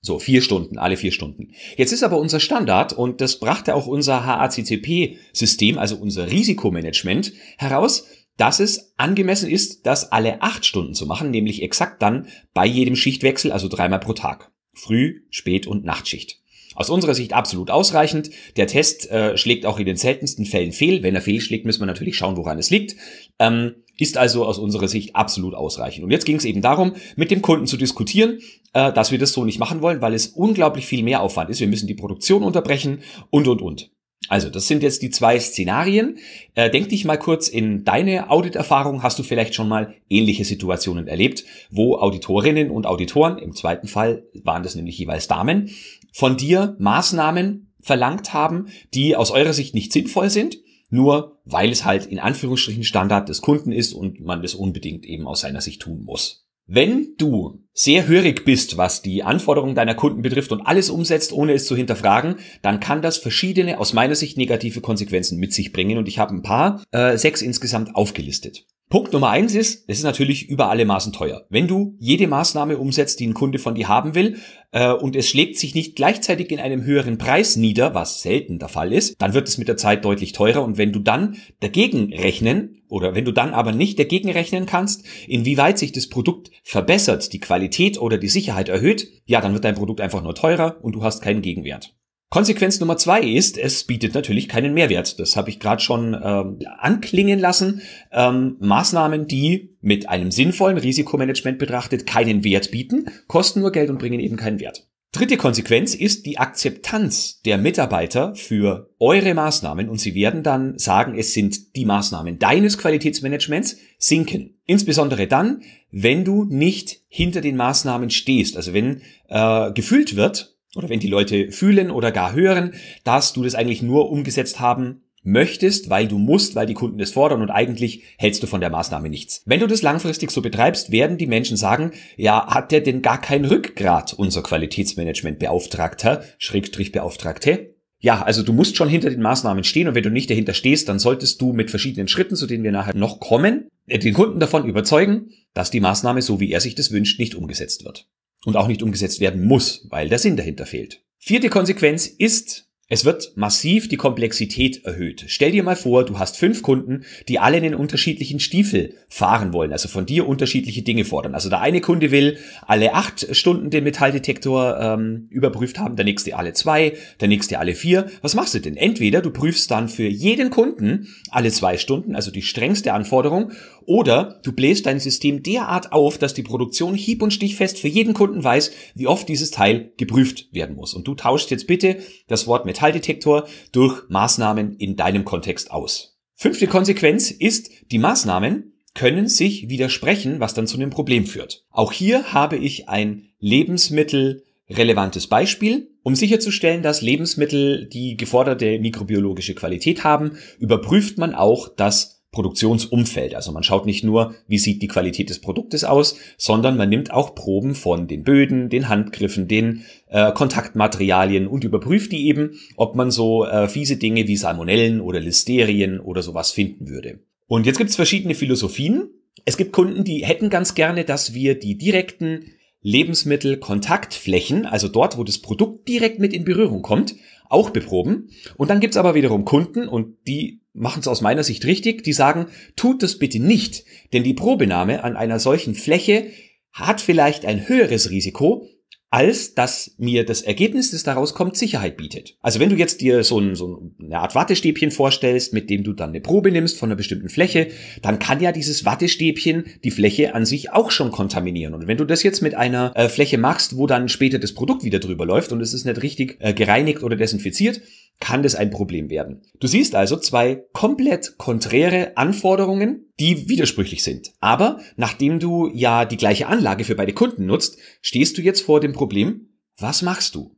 So, 0.00 0.18
vier 0.18 0.40
Stunden, 0.40 0.78
alle 0.78 0.96
vier 0.96 1.10
Stunden. 1.10 1.52
Jetzt 1.76 1.92
ist 1.92 2.04
aber 2.04 2.18
unser 2.18 2.38
Standard, 2.38 2.92
und 2.92 3.20
das 3.20 3.40
brachte 3.40 3.74
auch 3.74 3.86
unser 3.88 4.24
HACCP-System, 4.24 5.78
also 5.78 5.96
unser 5.96 6.30
Risikomanagement, 6.30 7.32
heraus, 7.58 8.06
dass 8.36 8.60
es 8.60 8.92
angemessen 8.96 9.50
ist, 9.50 9.86
das 9.86 10.12
alle 10.12 10.42
acht 10.42 10.64
Stunden 10.64 10.94
zu 10.94 11.06
machen, 11.06 11.30
nämlich 11.30 11.62
exakt 11.62 12.02
dann 12.02 12.28
bei 12.54 12.66
jedem 12.66 12.94
Schichtwechsel, 12.94 13.50
also 13.50 13.66
dreimal 13.68 13.98
pro 13.98 14.12
Tag. 14.12 14.52
Früh, 14.74 15.22
Spät 15.30 15.66
und 15.66 15.84
Nachtschicht. 15.84 16.40
Aus 16.76 16.90
unserer 16.90 17.14
Sicht 17.14 17.32
absolut 17.32 17.70
ausreichend. 17.70 18.30
Der 18.56 18.66
Test 18.68 19.10
äh, 19.10 19.36
schlägt 19.36 19.66
auch 19.66 19.78
in 19.78 19.86
den 19.86 19.96
seltensten 19.96 20.44
Fällen 20.44 20.72
fehl. 20.72 21.02
Wenn 21.02 21.14
er 21.14 21.22
fehlschlägt, 21.22 21.64
müssen 21.64 21.80
wir 21.80 21.86
natürlich 21.86 22.16
schauen, 22.16 22.36
woran 22.36 22.58
es 22.58 22.70
liegt. 22.70 22.96
Ähm, 23.38 23.74
ist 23.98 24.18
also 24.18 24.44
aus 24.44 24.58
unserer 24.58 24.88
Sicht 24.88 25.16
absolut 25.16 25.54
ausreichend. 25.54 26.04
Und 26.04 26.10
jetzt 26.10 26.26
ging 26.26 26.36
es 26.36 26.44
eben 26.44 26.60
darum, 26.60 26.94
mit 27.16 27.30
dem 27.30 27.42
Kunden 27.42 27.66
zu 27.66 27.76
diskutieren, 27.76 28.40
äh, 28.74 28.92
dass 28.92 29.10
wir 29.10 29.18
das 29.18 29.32
so 29.32 29.44
nicht 29.44 29.58
machen 29.58 29.80
wollen, 29.80 30.00
weil 30.00 30.14
es 30.14 30.28
unglaublich 30.28 30.86
viel 30.86 31.02
mehr 31.02 31.22
Aufwand 31.22 31.50
ist. 31.50 31.60
Wir 31.60 31.66
müssen 31.66 31.86
die 31.86 31.94
Produktion 31.94 32.42
unterbrechen 32.42 33.00
und, 33.30 33.48
und, 33.48 33.62
und. 33.62 33.90
Also, 34.28 34.50
das 34.50 34.66
sind 34.66 34.82
jetzt 34.82 35.02
die 35.02 35.10
zwei 35.10 35.38
Szenarien. 35.38 36.18
Äh, 36.54 36.70
denk 36.70 36.88
dich 36.88 37.04
mal 37.04 37.16
kurz 37.16 37.48
in 37.48 37.84
deine 37.84 38.30
Auditerfahrung. 38.30 39.02
Hast 39.02 39.18
du 39.18 39.22
vielleicht 39.22 39.54
schon 39.54 39.68
mal 39.68 39.94
ähnliche 40.08 40.44
Situationen 40.44 41.06
erlebt, 41.06 41.44
wo 41.70 41.96
Auditorinnen 41.96 42.70
und 42.70 42.86
Auditoren, 42.86 43.38
im 43.38 43.54
zweiten 43.54 43.86
Fall 43.86 44.24
waren 44.42 44.62
das 44.62 44.74
nämlich 44.74 44.98
jeweils 44.98 45.28
Damen, 45.28 45.70
von 46.16 46.38
dir 46.38 46.76
Maßnahmen 46.78 47.74
verlangt 47.78 48.32
haben, 48.32 48.68
die 48.94 49.16
aus 49.16 49.30
eurer 49.30 49.52
Sicht 49.52 49.74
nicht 49.74 49.92
sinnvoll 49.92 50.30
sind, 50.30 50.56
nur 50.88 51.42
weil 51.44 51.70
es 51.70 51.84
halt 51.84 52.06
in 52.06 52.18
Anführungsstrichen 52.18 52.84
Standard 52.84 53.28
des 53.28 53.42
Kunden 53.42 53.70
ist 53.70 53.92
und 53.92 54.20
man 54.20 54.40
das 54.40 54.54
unbedingt 54.54 55.04
eben 55.04 55.26
aus 55.26 55.42
seiner 55.42 55.60
Sicht 55.60 55.82
tun 55.82 56.04
muss. 56.04 56.46
Wenn 56.66 57.16
du 57.18 57.60
sehr 57.74 58.08
hörig 58.08 58.46
bist, 58.46 58.78
was 58.78 59.02
die 59.02 59.24
Anforderungen 59.24 59.74
deiner 59.74 59.94
Kunden 59.94 60.22
betrifft 60.22 60.52
und 60.52 60.62
alles 60.62 60.88
umsetzt, 60.88 61.34
ohne 61.34 61.52
es 61.52 61.66
zu 61.66 61.76
hinterfragen, 61.76 62.36
dann 62.62 62.80
kann 62.80 63.02
das 63.02 63.18
verschiedene, 63.18 63.78
aus 63.78 63.92
meiner 63.92 64.14
Sicht 64.14 64.38
negative 64.38 64.80
Konsequenzen 64.80 65.38
mit 65.38 65.52
sich 65.52 65.70
bringen. 65.70 65.98
Und 65.98 66.08
ich 66.08 66.18
habe 66.18 66.34
ein 66.34 66.42
paar, 66.42 66.82
äh, 66.92 67.18
sechs 67.18 67.42
insgesamt 67.42 67.94
aufgelistet. 67.94 68.64
Punkt 68.88 69.12
Nummer 69.12 69.30
eins 69.30 69.52
ist, 69.56 69.84
es 69.88 69.98
ist 69.98 70.04
natürlich 70.04 70.48
über 70.48 70.70
alle 70.70 70.84
Maßen 70.84 71.12
teuer. 71.12 71.44
Wenn 71.48 71.66
du 71.66 71.96
jede 71.98 72.28
Maßnahme 72.28 72.78
umsetzt, 72.78 73.18
die 73.18 73.26
ein 73.26 73.34
Kunde 73.34 73.58
von 73.58 73.74
dir 73.74 73.88
haben 73.88 74.14
will, 74.14 74.36
äh, 74.70 74.92
und 74.92 75.16
es 75.16 75.28
schlägt 75.28 75.58
sich 75.58 75.74
nicht 75.74 75.96
gleichzeitig 75.96 76.52
in 76.52 76.60
einem 76.60 76.84
höheren 76.84 77.18
Preis 77.18 77.56
nieder, 77.56 77.94
was 77.94 78.22
selten 78.22 78.60
der 78.60 78.68
Fall 78.68 78.92
ist, 78.92 79.20
dann 79.20 79.34
wird 79.34 79.48
es 79.48 79.58
mit 79.58 79.66
der 79.66 79.76
Zeit 79.76 80.04
deutlich 80.04 80.32
teurer. 80.32 80.62
Und 80.62 80.78
wenn 80.78 80.92
du 80.92 81.00
dann 81.00 81.36
dagegen 81.58 82.12
rechnen, 82.14 82.82
oder 82.88 83.16
wenn 83.16 83.24
du 83.24 83.32
dann 83.32 83.54
aber 83.54 83.72
nicht 83.72 83.98
dagegen 83.98 84.30
rechnen 84.30 84.66
kannst, 84.66 85.04
inwieweit 85.26 85.78
sich 85.78 85.90
das 85.90 86.08
Produkt 86.08 86.52
verbessert, 86.62 87.32
die 87.32 87.40
Qualität 87.40 88.00
oder 88.00 88.18
die 88.18 88.28
Sicherheit 88.28 88.68
erhöht, 88.68 89.08
ja, 89.24 89.40
dann 89.40 89.52
wird 89.52 89.64
dein 89.64 89.74
Produkt 89.74 90.00
einfach 90.00 90.22
nur 90.22 90.36
teurer 90.36 90.76
und 90.80 90.92
du 90.92 91.02
hast 91.02 91.22
keinen 91.22 91.42
Gegenwert. 91.42 91.95
Konsequenz 92.28 92.80
Nummer 92.80 92.96
zwei 92.96 93.20
ist, 93.20 93.56
es 93.56 93.84
bietet 93.84 94.14
natürlich 94.14 94.48
keinen 94.48 94.74
Mehrwert. 94.74 95.20
Das 95.20 95.36
habe 95.36 95.48
ich 95.48 95.60
gerade 95.60 95.80
schon 95.80 96.12
ähm, 96.20 96.58
anklingen 96.78 97.38
lassen. 97.38 97.82
Ähm, 98.10 98.56
Maßnahmen, 98.58 99.28
die 99.28 99.76
mit 99.80 100.08
einem 100.08 100.32
sinnvollen 100.32 100.76
Risikomanagement 100.76 101.58
betrachtet 101.58 102.06
keinen 102.06 102.42
Wert 102.42 102.72
bieten, 102.72 103.06
kosten 103.28 103.60
nur 103.60 103.70
Geld 103.70 103.90
und 103.90 103.98
bringen 103.98 104.18
eben 104.18 104.36
keinen 104.36 104.58
Wert. 104.58 104.88
Dritte 105.12 105.38
Konsequenz 105.38 105.94
ist 105.94 106.26
die 106.26 106.36
Akzeptanz 106.36 107.40
der 107.42 107.56
Mitarbeiter 107.56 108.34
für 108.34 108.90
eure 108.98 109.32
Maßnahmen 109.32 109.88
und 109.88 109.98
sie 109.98 110.14
werden 110.14 110.42
dann 110.42 110.78
sagen, 110.78 111.16
es 111.16 111.32
sind 111.32 111.74
die 111.74 111.86
Maßnahmen 111.86 112.38
deines 112.38 112.76
Qualitätsmanagements 112.76 113.78
sinken. 113.98 114.58
Insbesondere 114.66 115.26
dann, 115.26 115.62
wenn 115.90 116.24
du 116.24 116.44
nicht 116.44 117.00
hinter 117.08 117.40
den 117.40 117.56
Maßnahmen 117.56 118.10
stehst. 118.10 118.56
Also 118.56 118.74
wenn 118.74 119.00
äh, 119.28 119.72
gefühlt 119.72 120.16
wird, 120.16 120.55
oder 120.74 120.88
wenn 120.88 121.00
die 121.00 121.08
Leute 121.08 121.52
fühlen 121.52 121.90
oder 121.90 122.12
gar 122.12 122.34
hören, 122.34 122.74
dass 123.04 123.32
du 123.32 123.42
das 123.42 123.54
eigentlich 123.54 123.82
nur 123.82 124.10
umgesetzt 124.10 124.60
haben 124.60 125.02
möchtest, 125.26 125.90
weil 125.90 126.06
du 126.06 126.18
musst, 126.18 126.54
weil 126.54 126.66
die 126.66 126.74
Kunden 126.74 126.98
das 126.98 127.10
fordern 127.10 127.42
und 127.42 127.50
eigentlich 127.50 128.04
hältst 128.16 128.42
du 128.42 128.46
von 128.46 128.60
der 128.60 128.70
Maßnahme 128.70 129.10
nichts. 129.10 129.42
Wenn 129.44 129.60
du 129.60 129.66
das 129.66 129.82
langfristig 129.82 130.30
so 130.30 130.40
betreibst, 130.40 130.92
werden 130.92 131.18
die 131.18 131.26
Menschen 131.26 131.56
sagen, 131.56 131.90
ja, 132.16 132.46
hat 132.46 132.70
der 132.70 132.80
denn 132.80 133.02
gar 133.02 133.20
kein 133.20 133.44
Rückgrat, 133.44 134.14
unser 134.14 134.42
Qualitätsmanagement-Beauftragter, 134.42 136.22
Schrägstrich 136.38 136.92
Beauftragte? 136.92 137.74
Ja, 137.98 138.22
also 138.22 138.42
du 138.42 138.52
musst 138.52 138.76
schon 138.76 138.88
hinter 138.88 139.10
den 139.10 139.22
Maßnahmen 139.22 139.64
stehen 139.64 139.88
und 139.88 139.94
wenn 139.94 140.04
du 140.04 140.10
nicht 140.10 140.30
dahinter 140.30 140.54
stehst, 140.54 140.88
dann 140.88 141.00
solltest 141.00 141.40
du 141.40 141.52
mit 141.52 141.70
verschiedenen 141.70 142.08
Schritten, 142.08 142.36
zu 142.36 142.46
denen 142.46 142.62
wir 142.62 142.72
nachher 142.72 142.94
noch 142.94 143.18
kommen, 143.18 143.68
den 143.86 144.14
Kunden 144.14 144.38
davon 144.38 144.68
überzeugen, 144.68 145.30
dass 145.54 145.70
die 145.70 145.80
Maßnahme, 145.80 146.22
so 146.22 146.38
wie 146.38 146.52
er 146.52 146.60
sich 146.60 146.74
das 146.76 146.92
wünscht, 146.92 147.18
nicht 147.18 147.34
umgesetzt 147.34 147.84
wird 147.84 148.06
und 148.46 148.56
auch 148.56 148.68
nicht 148.68 148.82
umgesetzt 148.82 149.20
werden 149.20 149.44
muss, 149.44 149.86
weil 149.90 150.08
der 150.08 150.20
Sinn 150.20 150.36
dahinter 150.36 150.66
fehlt. 150.66 151.02
Vierte 151.18 151.50
Konsequenz 151.50 152.06
ist, 152.06 152.65
es 152.88 153.04
wird 153.04 153.32
massiv 153.34 153.88
die 153.88 153.96
Komplexität 153.96 154.84
erhöht. 154.84 155.24
Stell 155.26 155.50
dir 155.50 155.64
mal 155.64 155.74
vor, 155.74 156.04
du 156.04 156.20
hast 156.20 156.36
fünf 156.36 156.62
Kunden, 156.62 157.04
die 157.28 157.40
alle 157.40 157.56
einen 157.56 157.74
unterschiedlichen 157.74 158.38
Stiefel 158.38 158.94
fahren 159.08 159.52
wollen, 159.52 159.72
also 159.72 159.88
von 159.88 160.06
dir 160.06 160.28
unterschiedliche 160.28 160.82
Dinge 160.82 161.04
fordern. 161.04 161.34
Also 161.34 161.48
der 161.48 161.60
eine 161.60 161.80
Kunde 161.80 162.12
will 162.12 162.38
alle 162.64 162.94
acht 162.94 163.34
Stunden 163.34 163.70
den 163.70 163.82
Metalldetektor 163.82 164.78
ähm, 164.80 165.26
überprüft 165.30 165.80
haben, 165.80 165.96
der 165.96 166.04
nächste 166.04 166.36
alle 166.36 166.52
zwei, 166.52 166.92
der 167.20 167.26
nächste 167.26 167.58
alle 167.58 167.74
vier. 167.74 168.06
Was 168.22 168.36
machst 168.36 168.54
du 168.54 168.60
denn? 168.60 168.76
Entweder 168.76 169.20
du 169.20 169.30
prüfst 169.30 169.68
dann 169.72 169.88
für 169.88 170.06
jeden 170.06 170.50
Kunden 170.50 171.08
alle 171.30 171.50
zwei 171.50 171.78
Stunden, 171.78 172.14
also 172.14 172.30
die 172.30 172.42
strengste 172.42 172.92
Anforderung, 172.92 173.50
oder 173.86 174.40
du 174.42 174.52
bläst 174.52 174.86
dein 174.86 174.98
System 174.98 175.42
derart 175.42 175.92
auf, 175.92 176.18
dass 176.18 176.34
die 176.34 176.42
Produktion 176.42 176.94
hieb- 176.94 177.22
und 177.22 177.32
stichfest 177.32 177.78
für 177.78 177.88
jeden 177.88 178.14
Kunden 178.14 178.42
weiß, 178.42 178.72
wie 178.94 179.06
oft 179.06 179.28
dieses 179.28 179.52
Teil 179.52 179.92
geprüft 179.96 180.52
werden 180.52 180.74
muss. 180.74 180.92
Und 180.92 181.06
du 181.06 181.14
tauschst 181.14 181.50
jetzt 181.52 181.68
bitte 181.68 181.98
das 182.26 182.48
Wort 182.48 182.66
Metalldetektor 182.76 183.48
durch 183.72 184.02
Maßnahmen 184.08 184.76
in 184.76 184.96
deinem 184.96 185.24
Kontext 185.24 185.70
aus. 185.70 186.18
Fünfte 186.34 186.66
Konsequenz 186.66 187.30
ist, 187.30 187.70
die 187.90 187.98
Maßnahmen 187.98 188.74
können 188.94 189.28
sich 189.28 189.68
widersprechen, 189.68 190.40
was 190.40 190.54
dann 190.54 190.66
zu 190.66 190.76
einem 190.76 190.90
Problem 190.90 191.26
führt. 191.26 191.64
Auch 191.70 191.92
hier 191.92 192.32
habe 192.32 192.56
ich 192.56 192.88
ein 192.88 193.28
lebensmittelrelevantes 193.40 195.26
Beispiel. 195.26 195.90
Um 196.02 196.14
sicherzustellen, 196.14 196.82
dass 196.82 197.02
Lebensmittel 197.02 197.88
die 197.88 198.16
geforderte 198.16 198.78
mikrobiologische 198.78 199.54
Qualität 199.54 200.04
haben, 200.04 200.38
überprüft 200.58 201.18
man 201.18 201.34
auch 201.34 201.68
das 201.68 202.15
Produktionsumfeld. 202.32 203.34
Also 203.34 203.52
man 203.52 203.62
schaut 203.62 203.86
nicht 203.86 204.04
nur, 204.04 204.34
wie 204.46 204.58
sieht 204.58 204.82
die 204.82 204.88
Qualität 204.88 205.30
des 205.30 205.40
Produktes 205.40 205.84
aus, 205.84 206.18
sondern 206.36 206.76
man 206.76 206.88
nimmt 206.88 207.10
auch 207.10 207.34
Proben 207.34 207.74
von 207.74 208.08
den 208.08 208.24
Böden, 208.24 208.68
den 208.68 208.88
Handgriffen, 208.88 209.48
den 209.48 209.84
äh, 210.08 210.32
Kontaktmaterialien 210.32 211.46
und 211.46 211.64
überprüft 211.64 212.12
die 212.12 212.26
eben, 212.26 212.58
ob 212.76 212.94
man 212.94 213.10
so 213.10 213.46
äh, 213.46 213.68
fiese 213.68 213.96
Dinge 213.96 214.28
wie 214.28 214.36
Salmonellen 214.36 215.00
oder 215.00 215.20
Listerien 215.20 215.98
oder 215.98 216.22
sowas 216.22 216.52
finden 216.52 216.88
würde. 216.88 217.20
Und 217.46 217.64
jetzt 217.64 217.78
gibt 217.78 217.90
es 217.90 217.96
verschiedene 217.96 218.34
Philosophien. 218.34 219.08
Es 219.44 219.56
gibt 219.56 219.72
Kunden, 219.72 220.04
die 220.04 220.24
hätten 220.24 220.50
ganz 220.50 220.74
gerne, 220.74 221.04
dass 221.04 221.32
wir 221.32 221.58
die 221.58 221.78
direkten 221.78 222.52
Lebensmittelkontaktflächen, 222.86 224.64
also 224.64 224.86
dort, 224.86 225.18
wo 225.18 225.24
das 225.24 225.38
Produkt 225.38 225.88
direkt 225.88 226.20
mit 226.20 226.32
in 226.32 226.44
Berührung 226.44 226.82
kommt, 226.82 227.16
auch 227.48 227.70
beproben. 227.70 228.28
Und 228.56 228.70
dann 228.70 228.78
gibt's 228.78 228.96
aber 228.96 229.16
wiederum 229.16 229.44
Kunden 229.44 229.88
und 229.88 230.16
die 230.28 230.60
machen 230.72 231.00
es 231.00 231.08
aus 231.08 231.20
meiner 231.20 231.42
Sicht 231.42 231.64
richtig, 231.64 232.04
die 232.04 232.12
sagen, 232.12 232.46
tut 232.76 233.02
das 233.02 233.18
bitte 233.18 233.40
nicht, 233.40 233.84
denn 234.12 234.22
die 234.22 234.34
Probenahme 234.34 235.02
an 235.02 235.16
einer 235.16 235.40
solchen 235.40 235.74
Fläche 235.74 236.28
hat 236.72 237.00
vielleicht 237.00 237.44
ein 237.44 237.66
höheres 237.66 238.10
Risiko, 238.10 238.68
als 239.10 239.54
dass 239.54 239.94
mir 239.98 240.24
das 240.24 240.42
Ergebnis, 240.42 240.90
das 240.90 241.04
daraus 241.04 241.32
kommt, 241.32 241.56
Sicherheit 241.56 241.96
bietet. 241.96 242.36
Also 242.42 242.58
wenn 242.58 242.70
du 242.70 242.76
jetzt 242.76 243.00
dir 243.00 243.22
so, 243.22 243.38
ein, 243.38 243.54
so 243.54 243.92
eine 244.02 244.18
Art 244.18 244.34
Wattestäbchen 244.34 244.90
vorstellst, 244.90 245.52
mit 245.52 245.70
dem 245.70 245.84
du 245.84 245.92
dann 245.92 246.10
eine 246.10 246.20
Probe 246.20 246.50
nimmst 246.50 246.78
von 246.78 246.88
einer 246.88 246.96
bestimmten 246.96 247.28
Fläche, 247.28 247.68
dann 248.02 248.18
kann 248.18 248.40
ja 248.40 248.50
dieses 248.50 248.84
Wattestäbchen 248.84 249.64
die 249.84 249.92
Fläche 249.92 250.34
an 250.34 250.44
sich 250.44 250.72
auch 250.72 250.90
schon 250.90 251.12
kontaminieren. 251.12 251.74
Und 251.74 251.86
wenn 251.86 251.98
du 251.98 252.04
das 252.04 252.24
jetzt 252.24 252.42
mit 252.42 252.54
einer 252.54 252.92
äh, 252.96 253.08
Fläche 253.08 253.38
machst, 253.38 253.76
wo 253.76 253.86
dann 253.86 254.08
später 254.08 254.38
das 254.40 254.52
Produkt 254.52 254.82
wieder 254.82 254.98
drüber 254.98 255.24
läuft 255.24 255.52
und 255.52 255.60
es 255.60 255.72
ist 255.72 255.84
nicht 255.84 256.02
richtig 256.02 256.36
äh, 256.40 256.52
gereinigt 256.52 257.02
oder 257.02 257.16
desinfiziert, 257.16 257.80
kann 258.20 258.42
das 258.42 258.54
ein 258.54 258.70
Problem 258.70 259.10
werden. 259.10 259.42
Du 259.60 259.66
siehst 259.66 259.94
also 259.94 260.16
zwei 260.16 260.64
komplett 260.72 261.36
konträre 261.38 262.16
Anforderungen, 262.16 263.12
die 263.20 263.48
widersprüchlich 263.48 264.02
sind. 264.02 264.32
Aber 264.40 264.78
nachdem 264.96 265.38
du 265.38 265.70
ja 265.72 266.04
die 266.04 266.16
gleiche 266.16 266.46
Anlage 266.46 266.84
für 266.84 266.94
beide 266.94 267.12
Kunden 267.12 267.46
nutzt, 267.46 267.78
stehst 268.00 268.38
du 268.38 268.42
jetzt 268.42 268.62
vor 268.62 268.80
dem 268.80 268.92
Problem, 268.92 269.58
was 269.78 270.02
machst 270.02 270.34
du? 270.34 270.56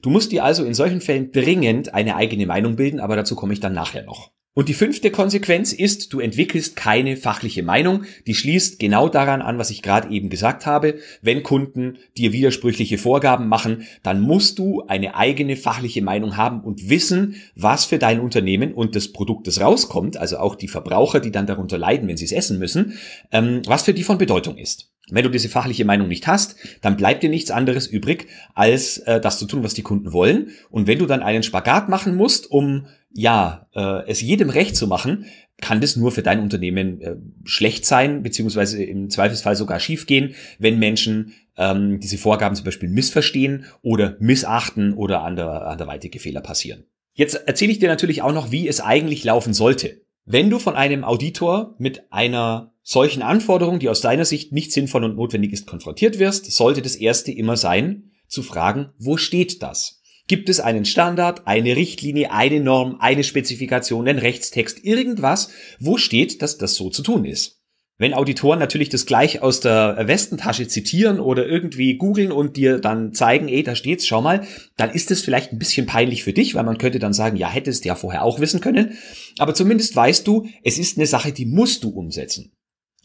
Du 0.00 0.10
musst 0.10 0.32
dir 0.32 0.44
also 0.44 0.64
in 0.64 0.74
solchen 0.74 1.00
Fällen 1.00 1.30
dringend 1.30 1.94
eine 1.94 2.16
eigene 2.16 2.46
Meinung 2.46 2.76
bilden, 2.76 3.00
aber 3.00 3.16
dazu 3.16 3.36
komme 3.36 3.52
ich 3.52 3.60
dann 3.60 3.74
nachher 3.74 4.04
noch. 4.04 4.32
Und 4.54 4.68
die 4.68 4.74
fünfte 4.74 5.10
Konsequenz 5.10 5.72
ist, 5.72 6.12
du 6.12 6.20
entwickelst 6.20 6.76
keine 6.76 7.16
fachliche 7.16 7.62
Meinung, 7.62 8.04
die 8.26 8.34
schließt 8.34 8.78
genau 8.78 9.08
daran 9.08 9.40
an, 9.40 9.56
was 9.56 9.70
ich 9.70 9.80
gerade 9.80 10.10
eben 10.10 10.28
gesagt 10.28 10.66
habe. 10.66 10.98
Wenn 11.22 11.42
Kunden 11.42 11.96
dir 12.18 12.34
widersprüchliche 12.34 12.98
Vorgaben 12.98 13.48
machen, 13.48 13.86
dann 14.02 14.20
musst 14.20 14.58
du 14.58 14.82
eine 14.88 15.14
eigene 15.14 15.56
fachliche 15.56 16.02
Meinung 16.02 16.36
haben 16.36 16.60
und 16.60 16.90
wissen, 16.90 17.36
was 17.56 17.86
für 17.86 17.98
dein 17.98 18.20
Unternehmen 18.20 18.74
und 18.74 18.94
das 18.94 19.08
Produkt, 19.08 19.46
das 19.46 19.58
rauskommt, 19.58 20.18
also 20.18 20.36
auch 20.36 20.54
die 20.54 20.68
Verbraucher, 20.68 21.20
die 21.20 21.30
dann 21.30 21.46
darunter 21.46 21.78
leiden, 21.78 22.06
wenn 22.06 22.18
sie 22.18 22.26
es 22.26 22.32
essen 22.32 22.58
müssen, 22.58 22.98
ähm, 23.30 23.62
was 23.64 23.84
für 23.84 23.94
die 23.94 24.02
von 24.02 24.18
Bedeutung 24.18 24.58
ist. 24.58 24.90
Wenn 25.10 25.24
du 25.24 25.30
diese 25.30 25.48
fachliche 25.48 25.84
Meinung 25.84 26.08
nicht 26.08 26.26
hast, 26.26 26.56
dann 26.80 26.96
bleibt 26.96 27.22
dir 27.22 27.30
nichts 27.30 27.50
anderes 27.50 27.86
übrig, 27.86 28.28
als 28.54 28.98
äh, 28.98 29.18
das 29.20 29.38
zu 29.38 29.46
tun, 29.46 29.64
was 29.64 29.74
die 29.74 29.82
Kunden 29.82 30.12
wollen. 30.12 30.50
Und 30.70 30.86
wenn 30.86 30.98
du 30.98 31.06
dann 31.06 31.22
einen 31.22 31.42
Spagat 31.42 31.88
machen 31.88 32.14
musst, 32.14 32.50
um 32.50 32.86
ja 33.14 33.68
äh, 33.74 34.08
es 34.08 34.20
jedem 34.20 34.50
recht 34.50 34.76
zu 34.76 34.86
machen, 34.86 35.26
kann 35.60 35.80
das 35.80 35.96
nur 35.96 36.10
für 36.10 36.22
dein 36.22 36.40
Unternehmen 36.40 37.00
äh, 37.00 37.16
schlecht 37.44 37.86
sein, 37.86 38.22
beziehungsweise 38.22 38.82
im 38.82 39.10
Zweifelsfall 39.10 39.56
sogar 39.56 39.80
schiefgehen, 39.80 40.34
wenn 40.58 40.78
Menschen 40.78 41.34
ähm, 41.56 42.00
diese 42.00 42.18
Vorgaben 42.18 42.56
zum 42.56 42.64
Beispiel 42.64 42.88
missverstehen 42.88 43.66
oder 43.82 44.16
missachten 44.18 44.94
oder 44.94 45.22
ander, 45.22 45.66
anderweitige 45.66 46.18
Fehler 46.18 46.40
passieren. 46.40 46.84
Jetzt 47.14 47.34
erzähle 47.46 47.72
ich 47.72 47.78
dir 47.78 47.88
natürlich 47.88 48.22
auch 48.22 48.32
noch, 48.32 48.50
wie 48.50 48.66
es 48.66 48.80
eigentlich 48.80 49.22
laufen 49.24 49.52
sollte. 49.52 50.02
Wenn 50.24 50.50
du 50.50 50.58
von 50.58 50.76
einem 50.76 51.04
Auditor 51.04 51.74
mit 51.78 52.12
einer 52.12 52.72
solchen 52.82 53.22
Anforderung, 53.22 53.78
die 53.78 53.88
aus 53.88 54.00
deiner 54.00 54.24
Sicht 54.24 54.52
nicht 54.52 54.72
sinnvoll 54.72 55.04
und 55.04 55.16
notwendig 55.16 55.52
ist, 55.52 55.66
konfrontiert 55.66 56.18
wirst, 56.18 56.50
sollte 56.50 56.82
das 56.82 56.96
erste 56.96 57.32
immer 57.32 57.56
sein, 57.56 58.10
zu 58.28 58.42
fragen, 58.42 58.90
wo 58.98 59.16
steht 59.16 59.62
das? 59.62 60.01
Gibt 60.32 60.48
es 60.48 60.60
einen 60.60 60.86
Standard, 60.86 61.46
eine 61.46 61.76
Richtlinie, 61.76 62.32
eine 62.32 62.58
Norm, 62.58 62.96
eine 63.00 63.22
Spezifikation, 63.22 64.08
einen 64.08 64.18
Rechtstext, 64.18 64.82
irgendwas, 64.82 65.50
wo 65.78 65.98
steht, 65.98 66.40
dass 66.40 66.56
das 66.56 66.74
so 66.74 66.88
zu 66.88 67.02
tun 67.02 67.26
ist? 67.26 67.60
Wenn 67.98 68.14
Auditoren 68.14 68.58
natürlich 68.58 68.88
das 68.88 69.04
gleich 69.04 69.42
aus 69.42 69.60
der 69.60 69.98
Westentasche 70.06 70.68
zitieren 70.68 71.20
oder 71.20 71.46
irgendwie 71.46 71.98
googeln 71.98 72.32
und 72.32 72.56
dir 72.56 72.78
dann 72.78 73.12
zeigen, 73.12 73.46
ey, 73.48 73.62
da 73.62 73.74
steht's, 73.74 74.06
schau 74.06 74.22
mal, 74.22 74.46
dann 74.78 74.88
ist 74.88 75.10
es 75.10 75.20
vielleicht 75.20 75.52
ein 75.52 75.58
bisschen 75.58 75.84
peinlich 75.84 76.24
für 76.24 76.32
dich, 76.32 76.54
weil 76.54 76.64
man 76.64 76.78
könnte 76.78 76.98
dann 76.98 77.12
sagen, 77.12 77.36
ja, 77.36 77.50
hättest 77.50 77.84
ja 77.84 77.94
vorher 77.94 78.22
auch 78.22 78.40
wissen 78.40 78.62
können. 78.62 78.96
Aber 79.36 79.52
zumindest 79.52 79.94
weißt 79.94 80.26
du, 80.26 80.48
es 80.64 80.78
ist 80.78 80.96
eine 80.96 81.06
Sache, 81.06 81.32
die 81.32 81.44
musst 81.44 81.84
du 81.84 81.90
umsetzen. 81.90 82.52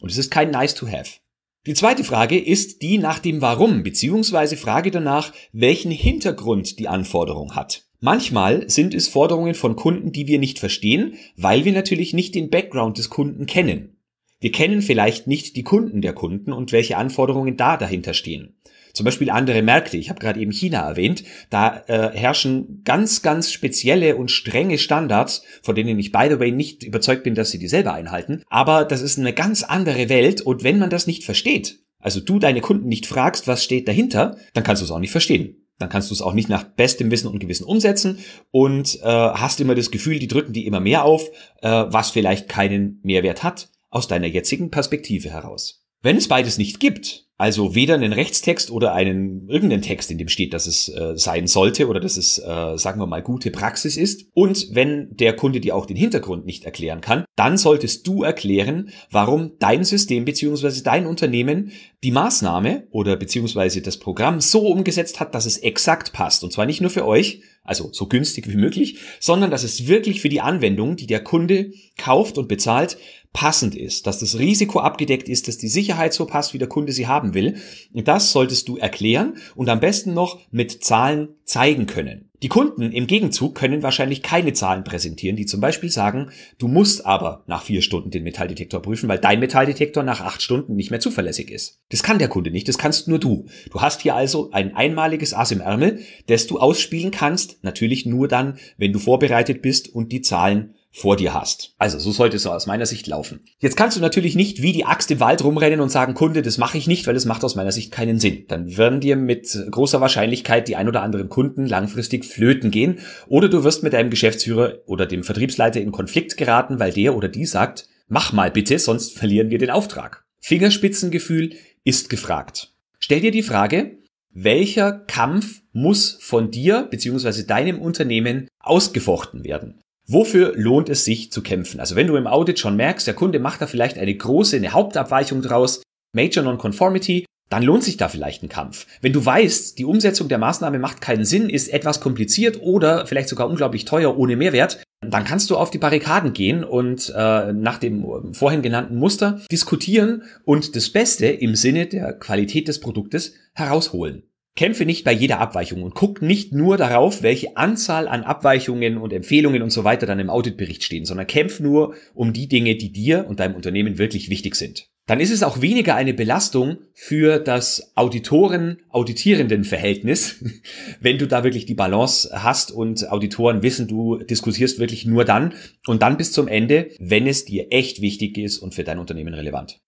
Und 0.00 0.10
es 0.10 0.16
ist 0.16 0.30
kein 0.30 0.50
nice 0.50 0.74
to 0.74 0.88
have. 0.88 1.18
Die 1.66 1.74
zweite 1.74 2.04
Frage 2.04 2.38
ist 2.38 2.82
die 2.82 2.98
nach 2.98 3.18
dem 3.18 3.42
Warum, 3.42 3.82
beziehungsweise 3.82 4.56
Frage 4.56 4.90
danach, 4.90 5.32
welchen 5.52 5.90
Hintergrund 5.90 6.78
die 6.78 6.88
Anforderung 6.88 7.54
hat. 7.54 7.84
Manchmal 8.00 8.70
sind 8.70 8.94
es 8.94 9.08
Forderungen 9.08 9.54
von 9.54 9.74
Kunden, 9.74 10.12
die 10.12 10.28
wir 10.28 10.38
nicht 10.38 10.60
verstehen, 10.60 11.16
weil 11.36 11.64
wir 11.64 11.72
natürlich 11.72 12.14
nicht 12.14 12.34
den 12.34 12.48
Background 12.48 12.96
des 12.96 13.10
Kunden 13.10 13.46
kennen. 13.46 13.97
Wir 14.40 14.52
kennen 14.52 14.82
vielleicht 14.82 15.26
nicht 15.26 15.56
die 15.56 15.64
Kunden 15.64 16.00
der 16.00 16.12
Kunden 16.12 16.52
und 16.52 16.70
welche 16.70 16.96
Anforderungen 16.96 17.56
da 17.56 17.76
dahinter 17.76 18.14
stehen. 18.14 18.54
Zum 18.92 19.04
Beispiel 19.04 19.30
andere 19.30 19.62
Märkte. 19.62 19.96
Ich 19.96 20.10
habe 20.10 20.20
gerade 20.20 20.40
eben 20.40 20.52
China 20.52 20.80
erwähnt. 20.88 21.24
Da 21.50 21.84
äh, 21.86 22.10
herrschen 22.16 22.82
ganz, 22.84 23.22
ganz 23.22 23.52
spezielle 23.52 24.16
und 24.16 24.30
strenge 24.30 24.78
Standards, 24.78 25.42
von 25.62 25.74
denen 25.74 25.98
ich, 25.98 26.12
by 26.12 26.26
the 26.30 26.40
way, 26.40 26.50
nicht 26.50 26.82
überzeugt 26.84 27.22
bin, 27.22 27.34
dass 27.34 27.50
sie 27.50 27.58
die 27.58 27.68
selber 27.68 27.92
einhalten. 27.94 28.42
Aber 28.48 28.84
das 28.84 29.02
ist 29.02 29.18
eine 29.18 29.32
ganz 29.32 29.62
andere 29.62 30.08
Welt 30.08 30.40
und 30.40 30.64
wenn 30.64 30.78
man 30.78 30.90
das 30.90 31.06
nicht 31.06 31.24
versteht, 31.24 31.80
also 32.00 32.20
du 32.20 32.38
deine 32.38 32.60
Kunden 32.60 32.88
nicht 32.88 33.06
fragst, 33.06 33.46
was 33.48 33.64
steht 33.64 33.88
dahinter, 33.88 34.36
dann 34.54 34.64
kannst 34.64 34.82
du 34.82 34.84
es 34.84 34.90
auch 34.90 35.00
nicht 35.00 35.12
verstehen. 35.12 35.64
Dann 35.78 35.88
kannst 35.88 36.10
du 36.10 36.14
es 36.14 36.22
auch 36.22 36.34
nicht 36.34 36.48
nach 36.48 36.64
bestem 36.64 37.10
Wissen 37.10 37.28
und 37.28 37.38
Gewissen 37.38 37.64
umsetzen 37.64 38.18
und 38.50 38.98
äh, 39.02 39.06
hast 39.06 39.60
immer 39.60 39.76
das 39.76 39.90
Gefühl, 39.90 40.18
die 40.18 40.26
drücken 40.26 40.52
die 40.52 40.66
immer 40.66 40.80
mehr 40.80 41.04
auf, 41.04 41.28
äh, 41.62 41.68
was 41.68 42.10
vielleicht 42.10 42.48
keinen 42.48 43.00
Mehrwert 43.02 43.42
hat 43.44 43.68
aus 43.90 44.08
deiner 44.08 44.26
jetzigen 44.26 44.70
Perspektive 44.70 45.30
heraus. 45.30 45.84
Wenn 46.00 46.16
es 46.16 46.28
beides 46.28 46.58
nicht 46.58 46.78
gibt, 46.78 47.28
also 47.40 47.76
weder 47.76 47.94
einen 47.94 48.12
Rechtstext 48.12 48.70
oder 48.70 48.94
einen 48.94 49.48
irgendeinen 49.48 49.82
Text, 49.82 50.10
in 50.10 50.18
dem 50.18 50.28
steht, 50.28 50.52
dass 50.52 50.66
es 50.66 50.88
äh, 50.88 51.16
sein 51.16 51.46
sollte 51.46 51.86
oder 51.86 52.00
dass 52.00 52.16
es, 52.16 52.38
äh, 52.38 52.76
sagen 52.76 53.00
wir 53.00 53.06
mal, 53.06 53.22
gute 53.22 53.52
Praxis 53.52 53.96
ist. 53.96 54.26
Und 54.34 54.68
wenn 54.72 55.14
der 55.16 55.34
Kunde 55.34 55.60
dir 55.60 55.76
auch 55.76 55.86
den 55.86 55.96
Hintergrund 55.96 56.46
nicht 56.46 56.64
erklären 56.64 57.00
kann, 57.00 57.24
dann 57.36 57.56
solltest 57.56 58.06
du 58.08 58.24
erklären, 58.24 58.90
warum 59.10 59.52
dein 59.60 59.84
System 59.84 60.24
beziehungsweise 60.24 60.82
dein 60.82 61.06
Unternehmen 61.06 61.70
die 62.02 62.10
Maßnahme 62.10 62.88
oder 62.90 63.16
beziehungsweise 63.16 63.82
das 63.82 63.98
Programm 63.98 64.40
so 64.40 64.66
umgesetzt 64.66 65.20
hat, 65.20 65.34
dass 65.34 65.46
es 65.46 65.58
exakt 65.58 66.12
passt. 66.12 66.42
Und 66.42 66.52
zwar 66.52 66.66
nicht 66.66 66.80
nur 66.80 66.90
für 66.90 67.06
euch, 67.06 67.42
also 67.62 67.90
so 67.92 68.06
günstig 68.06 68.48
wie 68.48 68.56
möglich, 68.56 68.98
sondern 69.20 69.52
dass 69.52 69.62
es 69.62 69.86
wirklich 69.86 70.20
für 70.20 70.28
die 70.28 70.40
Anwendung, 70.40 70.96
die 70.96 71.06
der 71.06 71.22
Kunde 71.22 71.70
kauft 71.96 72.36
und 72.36 72.48
bezahlt, 72.48 72.98
passend 73.38 73.76
ist, 73.76 74.08
dass 74.08 74.18
das 74.18 74.40
Risiko 74.40 74.80
abgedeckt 74.80 75.28
ist, 75.28 75.46
dass 75.46 75.58
die 75.58 75.68
Sicherheit 75.68 76.12
so 76.12 76.26
passt, 76.26 76.54
wie 76.54 76.58
der 76.58 76.66
Kunde 76.66 76.90
sie 76.90 77.06
haben 77.06 77.34
will. 77.34 77.54
Und 77.92 78.08
das 78.08 78.32
solltest 78.32 78.66
du 78.66 78.78
erklären 78.78 79.36
und 79.54 79.68
am 79.68 79.78
besten 79.78 80.12
noch 80.12 80.40
mit 80.50 80.82
Zahlen 80.82 81.28
zeigen 81.44 81.86
können. 81.86 82.30
Die 82.42 82.48
Kunden 82.48 82.90
im 82.90 83.06
Gegenzug 83.06 83.54
können 83.54 83.84
wahrscheinlich 83.84 84.24
keine 84.24 84.54
Zahlen 84.54 84.82
präsentieren, 84.82 85.36
die 85.36 85.46
zum 85.46 85.60
Beispiel 85.60 85.88
sagen, 85.88 86.30
du 86.58 86.66
musst 86.66 87.06
aber 87.06 87.44
nach 87.46 87.62
vier 87.62 87.80
Stunden 87.80 88.10
den 88.10 88.24
Metalldetektor 88.24 88.82
prüfen, 88.82 89.08
weil 89.08 89.18
dein 89.18 89.38
Metalldetektor 89.38 90.02
nach 90.02 90.20
acht 90.20 90.42
Stunden 90.42 90.74
nicht 90.74 90.90
mehr 90.90 90.98
zuverlässig 90.98 91.48
ist. 91.52 91.78
Das 91.90 92.02
kann 92.02 92.18
der 92.18 92.28
Kunde 92.28 92.50
nicht, 92.50 92.66
das 92.66 92.76
kannst 92.76 93.06
nur 93.06 93.20
du. 93.20 93.46
Du 93.70 93.80
hast 93.80 94.02
hier 94.02 94.16
also 94.16 94.50
ein 94.50 94.74
einmaliges 94.74 95.32
Ass 95.32 95.52
im 95.52 95.60
Ärmel, 95.60 96.00
das 96.26 96.48
du 96.48 96.58
ausspielen 96.58 97.12
kannst, 97.12 97.62
natürlich 97.62 98.04
nur 98.04 98.26
dann, 98.26 98.58
wenn 98.78 98.92
du 98.92 98.98
vorbereitet 98.98 99.62
bist 99.62 99.94
und 99.94 100.10
die 100.10 100.22
Zahlen 100.22 100.74
vor 100.90 101.16
dir 101.16 101.34
hast. 101.34 101.74
Also 101.78 101.98
so 101.98 102.12
sollte 102.12 102.36
es 102.36 102.46
aus 102.46 102.66
meiner 102.66 102.86
Sicht 102.86 103.06
laufen. 103.06 103.40
Jetzt 103.58 103.76
kannst 103.76 103.96
du 103.96 104.00
natürlich 104.00 104.34
nicht 104.34 104.62
wie 104.62 104.72
die 104.72 104.84
Axt 104.84 105.10
im 105.10 105.20
Wald 105.20 105.44
rumrennen 105.44 105.80
und 105.80 105.90
sagen, 105.90 106.14
Kunde, 106.14 106.42
das 106.42 106.58
mache 106.58 106.78
ich 106.78 106.86
nicht, 106.86 107.06
weil 107.06 107.14
das 107.14 107.24
macht 107.24 107.44
aus 107.44 107.54
meiner 107.54 107.72
Sicht 107.72 107.92
keinen 107.92 108.18
Sinn. 108.18 108.44
Dann 108.48 108.76
werden 108.76 109.00
dir 109.00 109.16
mit 109.16 109.56
großer 109.70 110.00
Wahrscheinlichkeit 110.00 110.68
die 110.68 110.76
ein 110.76 110.88
oder 110.88 111.02
anderen 111.02 111.28
Kunden 111.28 111.66
langfristig 111.66 112.24
flöten 112.24 112.70
gehen 112.70 113.00
oder 113.26 113.48
du 113.48 113.64
wirst 113.64 113.82
mit 113.82 113.92
deinem 113.92 114.10
Geschäftsführer 114.10 114.78
oder 114.86 115.06
dem 115.06 115.24
Vertriebsleiter 115.24 115.80
in 115.80 115.92
Konflikt 115.92 116.36
geraten, 116.36 116.78
weil 116.78 116.92
der 116.92 117.14
oder 117.14 117.28
die 117.28 117.46
sagt, 117.46 117.88
mach 118.08 118.32
mal 118.32 118.50
bitte, 118.50 118.78
sonst 118.78 119.16
verlieren 119.16 119.50
wir 119.50 119.58
den 119.58 119.70
Auftrag. 119.70 120.24
Fingerspitzengefühl 120.40 121.54
ist 121.84 122.10
gefragt. 122.10 122.72
Stell 122.98 123.20
dir 123.20 123.30
die 123.30 123.42
Frage, 123.42 123.98
welcher 124.30 124.92
Kampf 124.92 125.62
muss 125.72 126.18
von 126.20 126.50
dir 126.50 126.86
bzw. 126.90 127.44
deinem 127.44 127.80
Unternehmen 127.80 128.48
ausgefochten 128.60 129.44
werden? 129.44 129.80
Wofür 130.10 130.54
lohnt 130.56 130.88
es 130.88 131.04
sich 131.04 131.30
zu 131.30 131.42
kämpfen? 131.42 131.80
Also 131.80 131.94
wenn 131.94 132.06
du 132.06 132.16
im 132.16 132.26
Audit 132.26 132.58
schon 132.58 132.76
merkst, 132.76 133.06
der 133.06 133.12
Kunde 133.12 133.40
macht 133.40 133.60
da 133.60 133.66
vielleicht 133.66 133.98
eine 133.98 134.14
große, 134.14 134.56
eine 134.56 134.72
Hauptabweichung 134.72 135.42
draus, 135.42 135.82
Major 136.14 136.42
Non-Conformity, 136.42 137.26
dann 137.50 137.62
lohnt 137.62 137.84
sich 137.84 137.98
da 137.98 138.08
vielleicht 138.08 138.42
ein 138.42 138.48
Kampf. 138.48 138.86
Wenn 139.02 139.12
du 139.12 139.24
weißt, 139.24 139.78
die 139.78 139.84
Umsetzung 139.84 140.28
der 140.28 140.38
Maßnahme 140.38 140.78
macht 140.78 141.02
keinen 141.02 141.26
Sinn, 141.26 141.50
ist 141.50 141.68
etwas 141.68 142.00
kompliziert 142.00 142.60
oder 142.62 143.06
vielleicht 143.06 143.28
sogar 143.28 143.50
unglaublich 143.50 143.84
teuer 143.84 144.16
ohne 144.16 144.36
Mehrwert, 144.36 144.82
dann 145.00 145.24
kannst 145.24 145.50
du 145.50 145.56
auf 145.56 145.70
die 145.70 145.78
Barrikaden 145.78 146.32
gehen 146.32 146.64
und 146.64 147.12
äh, 147.14 147.52
nach 147.52 147.78
dem 147.78 148.32
vorhin 148.32 148.62
genannten 148.62 148.96
Muster 148.96 149.40
diskutieren 149.52 150.22
und 150.44 150.74
das 150.74 150.88
Beste 150.90 151.26
im 151.26 151.54
Sinne 151.54 151.86
der 151.86 152.14
Qualität 152.14 152.66
des 152.66 152.80
Produktes 152.80 153.34
herausholen. 153.54 154.27
Kämpfe 154.58 154.84
nicht 154.84 155.04
bei 155.04 155.12
jeder 155.12 155.38
Abweichung 155.38 155.84
und 155.84 155.94
guck 155.94 156.20
nicht 156.20 156.52
nur 156.52 156.76
darauf, 156.76 157.22
welche 157.22 157.56
Anzahl 157.56 158.08
an 158.08 158.24
Abweichungen 158.24 158.98
und 158.98 159.12
Empfehlungen 159.12 159.62
und 159.62 159.70
so 159.70 159.84
weiter 159.84 160.04
dann 160.04 160.18
im 160.18 160.30
Auditbericht 160.30 160.82
stehen, 160.82 161.04
sondern 161.04 161.28
kämpf 161.28 161.60
nur 161.60 161.94
um 162.12 162.32
die 162.32 162.48
Dinge, 162.48 162.74
die 162.74 162.90
dir 162.90 163.26
und 163.28 163.38
deinem 163.38 163.54
Unternehmen 163.54 163.98
wirklich 163.98 164.30
wichtig 164.30 164.56
sind. 164.56 164.88
Dann 165.06 165.20
ist 165.20 165.30
es 165.30 165.44
auch 165.44 165.60
weniger 165.60 165.94
eine 165.94 166.12
Belastung 166.12 166.78
für 166.92 167.38
das 167.38 167.92
Auditoren-Auditierenden-Verhältnis, 167.94 170.44
wenn 171.00 171.18
du 171.18 171.28
da 171.28 171.44
wirklich 171.44 171.66
die 171.66 171.76
Balance 171.76 172.28
hast 172.32 172.72
und 172.72 173.12
Auditoren 173.12 173.62
wissen, 173.62 173.86
du 173.86 174.16
diskutierst 174.16 174.80
wirklich 174.80 175.06
nur 175.06 175.24
dann 175.24 175.54
und 175.86 176.02
dann 176.02 176.16
bis 176.16 176.32
zum 176.32 176.48
Ende, 176.48 176.88
wenn 176.98 177.28
es 177.28 177.44
dir 177.44 177.68
echt 177.70 178.00
wichtig 178.00 178.36
ist 178.36 178.58
und 178.58 178.74
für 178.74 178.82
dein 178.82 178.98
Unternehmen 178.98 179.34
relevant. 179.34 179.78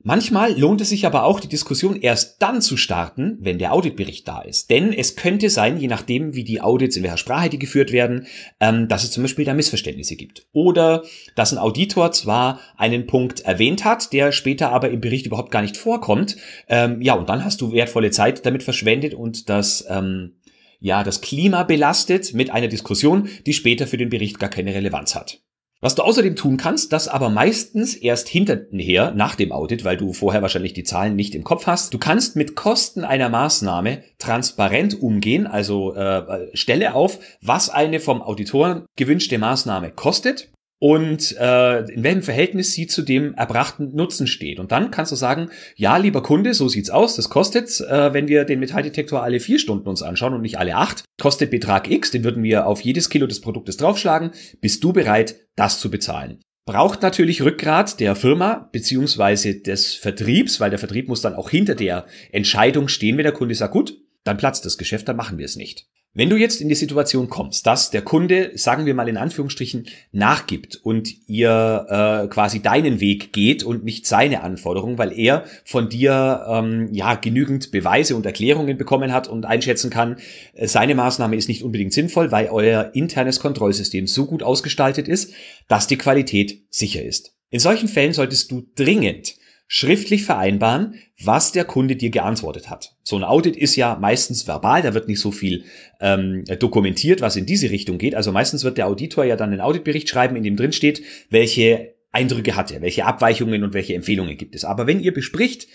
Manchmal 0.00 0.56
lohnt 0.56 0.80
es 0.80 0.90
sich 0.90 1.06
aber 1.06 1.24
auch, 1.24 1.40
die 1.40 1.48
Diskussion 1.48 2.00
erst 2.00 2.40
dann 2.40 2.62
zu 2.62 2.76
starten, 2.76 3.36
wenn 3.40 3.58
der 3.58 3.72
Auditbericht 3.72 4.28
da 4.28 4.40
ist. 4.42 4.70
Denn 4.70 4.92
es 4.92 5.16
könnte 5.16 5.50
sein, 5.50 5.76
je 5.76 5.88
nachdem, 5.88 6.34
wie 6.34 6.44
die 6.44 6.60
Audits 6.60 6.96
in 6.96 7.02
welcher 7.02 7.16
Sprache 7.16 7.48
die 7.50 7.58
geführt 7.58 7.90
werden, 7.90 8.28
ähm, 8.60 8.86
dass 8.86 9.02
es 9.02 9.10
zum 9.10 9.24
Beispiel 9.24 9.44
da 9.44 9.54
Missverständnisse 9.54 10.14
gibt. 10.14 10.46
Oder 10.52 11.02
dass 11.34 11.52
ein 11.52 11.58
Auditor 11.58 12.12
zwar 12.12 12.60
einen 12.76 13.08
Punkt 13.08 13.40
erwähnt 13.40 13.84
hat, 13.84 14.12
der 14.12 14.30
später 14.30 14.70
aber 14.70 14.90
im 14.90 15.00
Bericht 15.00 15.26
überhaupt 15.26 15.50
gar 15.50 15.62
nicht 15.62 15.76
vorkommt. 15.76 16.36
Ähm, 16.68 17.02
ja, 17.02 17.14
und 17.14 17.28
dann 17.28 17.44
hast 17.44 17.60
du 17.60 17.72
wertvolle 17.72 18.12
Zeit 18.12 18.46
damit 18.46 18.62
verschwendet 18.62 19.14
und 19.14 19.48
das 19.48 19.84
ähm, 19.88 20.36
ja, 20.80 21.02
das 21.02 21.20
Klima 21.20 21.64
belastet 21.64 22.34
mit 22.34 22.50
einer 22.50 22.68
Diskussion, 22.68 23.28
die 23.46 23.52
später 23.52 23.88
für 23.88 23.96
den 23.96 24.10
Bericht 24.10 24.38
gar 24.38 24.48
keine 24.48 24.74
Relevanz 24.74 25.16
hat. 25.16 25.40
Was 25.80 25.94
du 25.94 26.02
außerdem 26.02 26.34
tun 26.34 26.56
kannst, 26.56 26.92
das 26.92 27.06
aber 27.06 27.30
meistens 27.30 27.94
erst 27.94 28.28
hinterher 28.28 29.12
nach 29.12 29.36
dem 29.36 29.52
Audit, 29.52 29.84
weil 29.84 29.96
du 29.96 30.12
vorher 30.12 30.42
wahrscheinlich 30.42 30.72
die 30.72 30.82
Zahlen 30.82 31.14
nicht 31.14 31.36
im 31.36 31.44
Kopf 31.44 31.68
hast. 31.68 31.94
Du 31.94 31.98
kannst 31.98 32.34
mit 32.34 32.56
Kosten 32.56 33.04
einer 33.04 33.28
Maßnahme 33.28 34.02
transparent 34.18 35.00
umgehen, 35.00 35.46
also 35.46 35.94
äh, 35.94 36.48
stelle 36.52 36.94
auf, 36.94 37.20
was 37.40 37.70
eine 37.70 38.00
vom 38.00 38.22
Auditor 38.22 38.86
gewünschte 38.96 39.38
Maßnahme 39.38 39.92
kostet 39.92 40.50
und 40.80 41.36
äh, 41.38 41.80
in 41.90 42.02
welchem 42.02 42.22
Verhältnis 42.22 42.72
sie 42.72 42.86
zu 42.86 43.02
dem 43.02 43.34
erbrachten 43.34 43.94
Nutzen 43.94 44.26
steht. 44.26 44.60
Und 44.60 44.72
dann 44.72 44.90
kannst 44.90 45.12
du 45.12 45.16
sagen, 45.16 45.50
ja, 45.76 45.96
lieber 45.96 46.22
Kunde, 46.22 46.54
so 46.54 46.68
sieht's 46.68 46.90
aus, 46.90 47.16
das 47.16 47.30
kostet, 47.30 47.80
äh, 47.80 48.12
wenn 48.12 48.28
wir 48.28 48.44
den 48.44 48.60
Metalldetektor 48.60 49.22
alle 49.22 49.40
vier 49.40 49.58
Stunden 49.58 49.88
uns 49.88 50.02
anschauen 50.02 50.34
und 50.34 50.42
nicht 50.42 50.58
alle 50.58 50.76
acht, 50.76 51.04
kostet 51.20 51.50
Betrag 51.50 51.90
X, 51.90 52.12
den 52.12 52.24
würden 52.24 52.42
wir 52.42 52.66
auf 52.66 52.80
jedes 52.80 53.10
Kilo 53.10 53.26
des 53.26 53.40
Produktes 53.40 53.76
draufschlagen. 53.76 54.30
Bist 54.60 54.84
du 54.84 54.92
bereit, 54.92 55.36
das 55.58 55.80
zu 55.80 55.90
bezahlen? 55.90 56.40
braucht 56.68 57.00
natürlich 57.00 57.40
Rückgrat 57.40 57.98
der 57.98 58.14
Firma 58.14 58.68
beziehungsweise 58.72 59.54
des 59.54 59.94
Vertriebs, 59.94 60.60
weil 60.60 60.68
der 60.68 60.78
Vertrieb 60.78 61.08
muss 61.08 61.22
dann 61.22 61.34
auch 61.34 61.48
hinter 61.48 61.74
der 61.74 62.04
Entscheidung 62.30 62.88
stehen, 62.88 63.16
wenn 63.16 63.24
der 63.24 63.32
Kunde 63.32 63.54
sagt, 63.54 63.72
gut, 63.72 63.96
dann 64.22 64.36
platzt 64.36 64.66
das 64.66 64.76
Geschäft, 64.76 65.08
dann 65.08 65.16
machen 65.16 65.38
wir 65.38 65.46
es 65.46 65.56
nicht. 65.56 65.86
Wenn 66.14 66.30
du 66.30 66.36
jetzt 66.36 66.60
in 66.60 66.68
die 66.68 66.74
Situation 66.74 67.28
kommst, 67.28 67.66
dass 67.66 67.90
der 67.90 68.02
Kunde, 68.02 68.52
sagen 68.54 68.86
wir 68.86 68.94
mal 68.94 69.08
in 69.08 69.18
Anführungsstrichen, 69.18 69.86
nachgibt 70.10 70.76
und 70.82 71.28
ihr 71.28 71.86
äh, 71.88 72.28
quasi 72.28 72.60
deinen 72.60 72.98
Weg 73.00 73.32
geht 73.32 73.62
und 73.62 73.84
nicht 73.84 74.06
seine 74.06 74.42
Anforderungen, 74.42 74.98
weil 74.98 75.16
er 75.16 75.44
von 75.64 75.88
dir 75.88 76.44
ähm, 76.48 76.88
ja 76.92 77.14
genügend 77.14 77.70
Beweise 77.70 78.16
und 78.16 78.26
Erklärungen 78.26 78.78
bekommen 78.78 79.12
hat 79.12 79.28
und 79.28 79.44
einschätzen 79.44 79.90
kann, 79.90 80.16
äh, 80.54 80.66
seine 80.66 80.94
Maßnahme 80.94 81.36
ist 81.36 81.48
nicht 81.48 81.62
unbedingt 81.62 81.92
sinnvoll, 81.92 82.32
weil 82.32 82.48
euer 82.48 82.90
internes 82.94 83.38
Kontrollsystem 83.38 84.06
so 84.06 84.26
gut 84.26 84.42
ausgestaltet 84.42 85.08
ist, 85.08 85.32
dass 85.68 85.86
die 85.86 85.98
Qualität 85.98 86.64
sicher 86.70 87.02
ist. 87.02 87.34
In 87.50 87.60
solchen 87.60 87.88
Fällen 87.88 88.12
solltest 88.12 88.50
du 88.50 88.66
dringend 88.74 89.37
schriftlich 89.68 90.24
vereinbaren, 90.24 90.94
was 91.22 91.52
der 91.52 91.64
Kunde 91.64 91.94
dir 91.94 92.10
geantwortet 92.10 92.70
hat. 92.70 92.96
So 93.02 93.16
ein 93.16 93.22
Audit 93.22 93.54
ist 93.54 93.76
ja 93.76 93.98
meistens 94.00 94.48
verbal, 94.48 94.80
da 94.82 94.94
wird 94.94 95.08
nicht 95.08 95.20
so 95.20 95.30
viel 95.30 95.64
ähm, 96.00 96.44
dokumentiert, 96.58 97.20
was 97.20 97.36
in 97.36 97.44
diese 97.44 97.70
Richtung 97.70 97.98
geht. 97.98 98.14
Also 98.14 98.32
meistens 98.32 98.64
wird 98.64 98.78
der 98.78 98.86
Auditor 98.86 99.24
ja 99.24 99.36
dann 99.36 99.50
einen 99.50 99.60
Auditbericht 99.60 100.08
schreiben, 100.08 100.36
in 100.36 100.42
dem 100.42 100.56
drin 100.56 100.72
steht, 100.72 101.02
welche 101.28 101.94
Eindrücke 102.12 102.56
hat 102.56 102.70
er, 102.70 102.80
welche 102.80 103.04
Abweichungen 103.04 103.62
und 103.62 103.74
welche 103.74 103.94
Empfehlungen 103.94 104.38
gibt 104.38 104.54
es. 104.54 104.64
Aber 104.64 104.86
wenn 104.86 105.00
ihr 105.00 105.12
bespricht, 105.12 105.68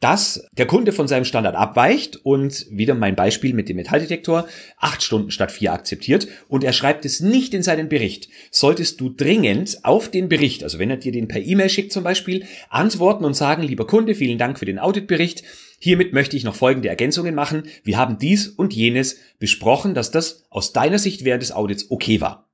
dass 0.00 0.46
der 0.52 0.66
Kunde 0.66 0.92
von 0.92 1.08
seinem 1.08 1.26
Standard 1.26 1.54
abweicht 1.54 2.16
und 2.24 2.66
wieder 2.70 2.94
mein 2.94 3.14
Beispiel 3.14 3.52
mit 3.52 3.68
dem 3.68 3.76
Metalldetektor 3.76 4.48
acht 4.78 5.02
Stunden 5.02 5.30
statt 5.30 5.52
vier 5.52 5.72
akzeptiert 5.72 6.26
und 6.48 6.64
er 6.64 6.72
schreibt 6.72 7.04
es 7.04 7.20
nicht 7.20 7.52
in 7.54 7.62
seinen 7.62 7.88
Bericht, 7.88 8.28
solltest 8.50 9.00
du 9.00 9.10
dringend 9.10 9.84
auf 9.84 10.10
den 10.10 10.28
Bericht, 10.28 10.64
also 10.64 10.78
wenn 10.78 10.90
er 10.90 10.96
dir 10.96 11.12
den 11.12 11.28
per 11.28 11.42
E-Mail 11.42 11.68
schickt 11.68 11.92
zum 11.92 12.02
Beispiel, 12.02 12.46
antworten 12.70 13.24
und 13.24 13.34
sagen, 13.34 13.62
lieber 13.62 13.86
Kunde, 13.86 14.14
vielen 14.14 14.38
Dank 14.38 14.58
für 14.58 14.66
den 14.66 14.78
Auditbericht. 14.78 15.44
Hiermit 15.78 16.12
möchte 16.12 16.36
ich 16.36 16.44
noch 16.44 16.54
folgende 16.54 16.88
Ergänzungen 16.88 17.34
machen. 17.34 17.62
Wir 17.84 17.96
haben 17.96 18.18
dies 18.18 18.48
und 18.48 18.74
jenes 18.74 19.16
besprochen, 19.38 19.94
dass 19.94 20.10
das 20.10 20.44
aus 20.50 20.72
deiner 20.72 20.98
Sicht 20.98 21.24
während 21.24 21.42
des 21.42 21.52
Audits 21.52 21.90
okay 21.90 22.20
war. 22.20 22.49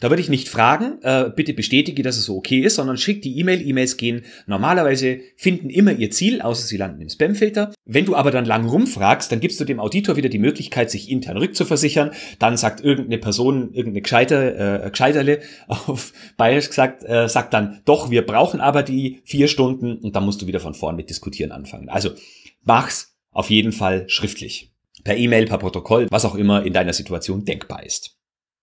Da 0.00 0.10
würde 0.10 0.22
ich 0.22 0.28
nicht 0.28 0.48
fragen, 0.48 0.98
äh, 1.02 1.30
bitte 1.34 1.54
bestätige, 1.54 2.02
dass 2.02 2.16
es 2.16 2.24
so 2.24 2.36
okay 2.36 2.60
ist, 2.60 2.76
sondern 2.76 2.96
schick 2.96 3.22
die 3.22 3.38
E-Mail. 3.38 3.66
E-Mails 3.66 3.96
gehen 3.96 4.22
normalerweise, 4.46 5.20
finden 5.36 5.70
immer 5.70 5.92
ihr 5.92 6.10
Ziel, 6.10 6.40
außer 6.40 6.66
sie 6.66 6.76
landen 6.76 7.00
im 7.00 7.08
Spamfilter. 7.08 7.72
Wenn 7.84 8.04
du 8.04 8.14
aber 8.14 8.30
dann 8.30 8.44
lang 8.44 8.66
rumfragst, 8.66 9.30
dann 9.32 9.40
gibst 9.40 9.60
du 9.60 9.64
dem 9.64 9.80
Auditor 9.80 10.16
wieder 10.16 10.28
die 10.28 10.38
Möglichkeit, 10.38 10.90
sich 10.90 11.10
intern 11.10 11.36
rückzuversichern. 11.36 12.12
Dann 12.38 12.56
sagt 12.56 12.82
irgendeine 12.82 13.18
Person, 13.18 13.72
irgendeine 13.72 14.02
Gescheiter, 14.02 14.86
äh, 14.86 14.90
Gescheiterle, 14.90 15.40
auf 15.66 16.12
Bayerisch 16.36 16.68
gesagt, 16.68 17.04
äh, 17.04 17.28
sagt 17.28 17.52
dann, 17.54 17.80
doch, 17.84 18.10
wir 18.10 18.24
brauchen 18.24 18.60
aber 18.60 18.82
die 18.82 19.20
vier 19.24 19.48
Stunden 19.48 19.98
und 19.98 20.14
dann 20.16 20.24
musst 20.24 20.42
du 20.42 20.46
wieder 20.46 20.60
von 20.60 20.74
vorn 20.74 20.96
mit 20.96 21.10
diskutieren 21.10 21.52
anfangen. 21.52 21.88
Also 21.88 22.10
mach's 22.62 23.16
auf 23.32 23.50
jeden 23.50 23.72
Fall 23.72 24.08
schriftlich. 24.08 24.72
Per 25.04 25.16
E-Mail, 25.16 25.46
per 25.46 25.58
Protokoll, 25.58 26.08
was 26.10 26.24
auch 26.24 26.34
immer 26.34 26.64
in 26.64 26.72
deiner 26.72 26.92
Situation 26.92 27.44
denkbar 27.44 27.84
ist. 27.84 28.19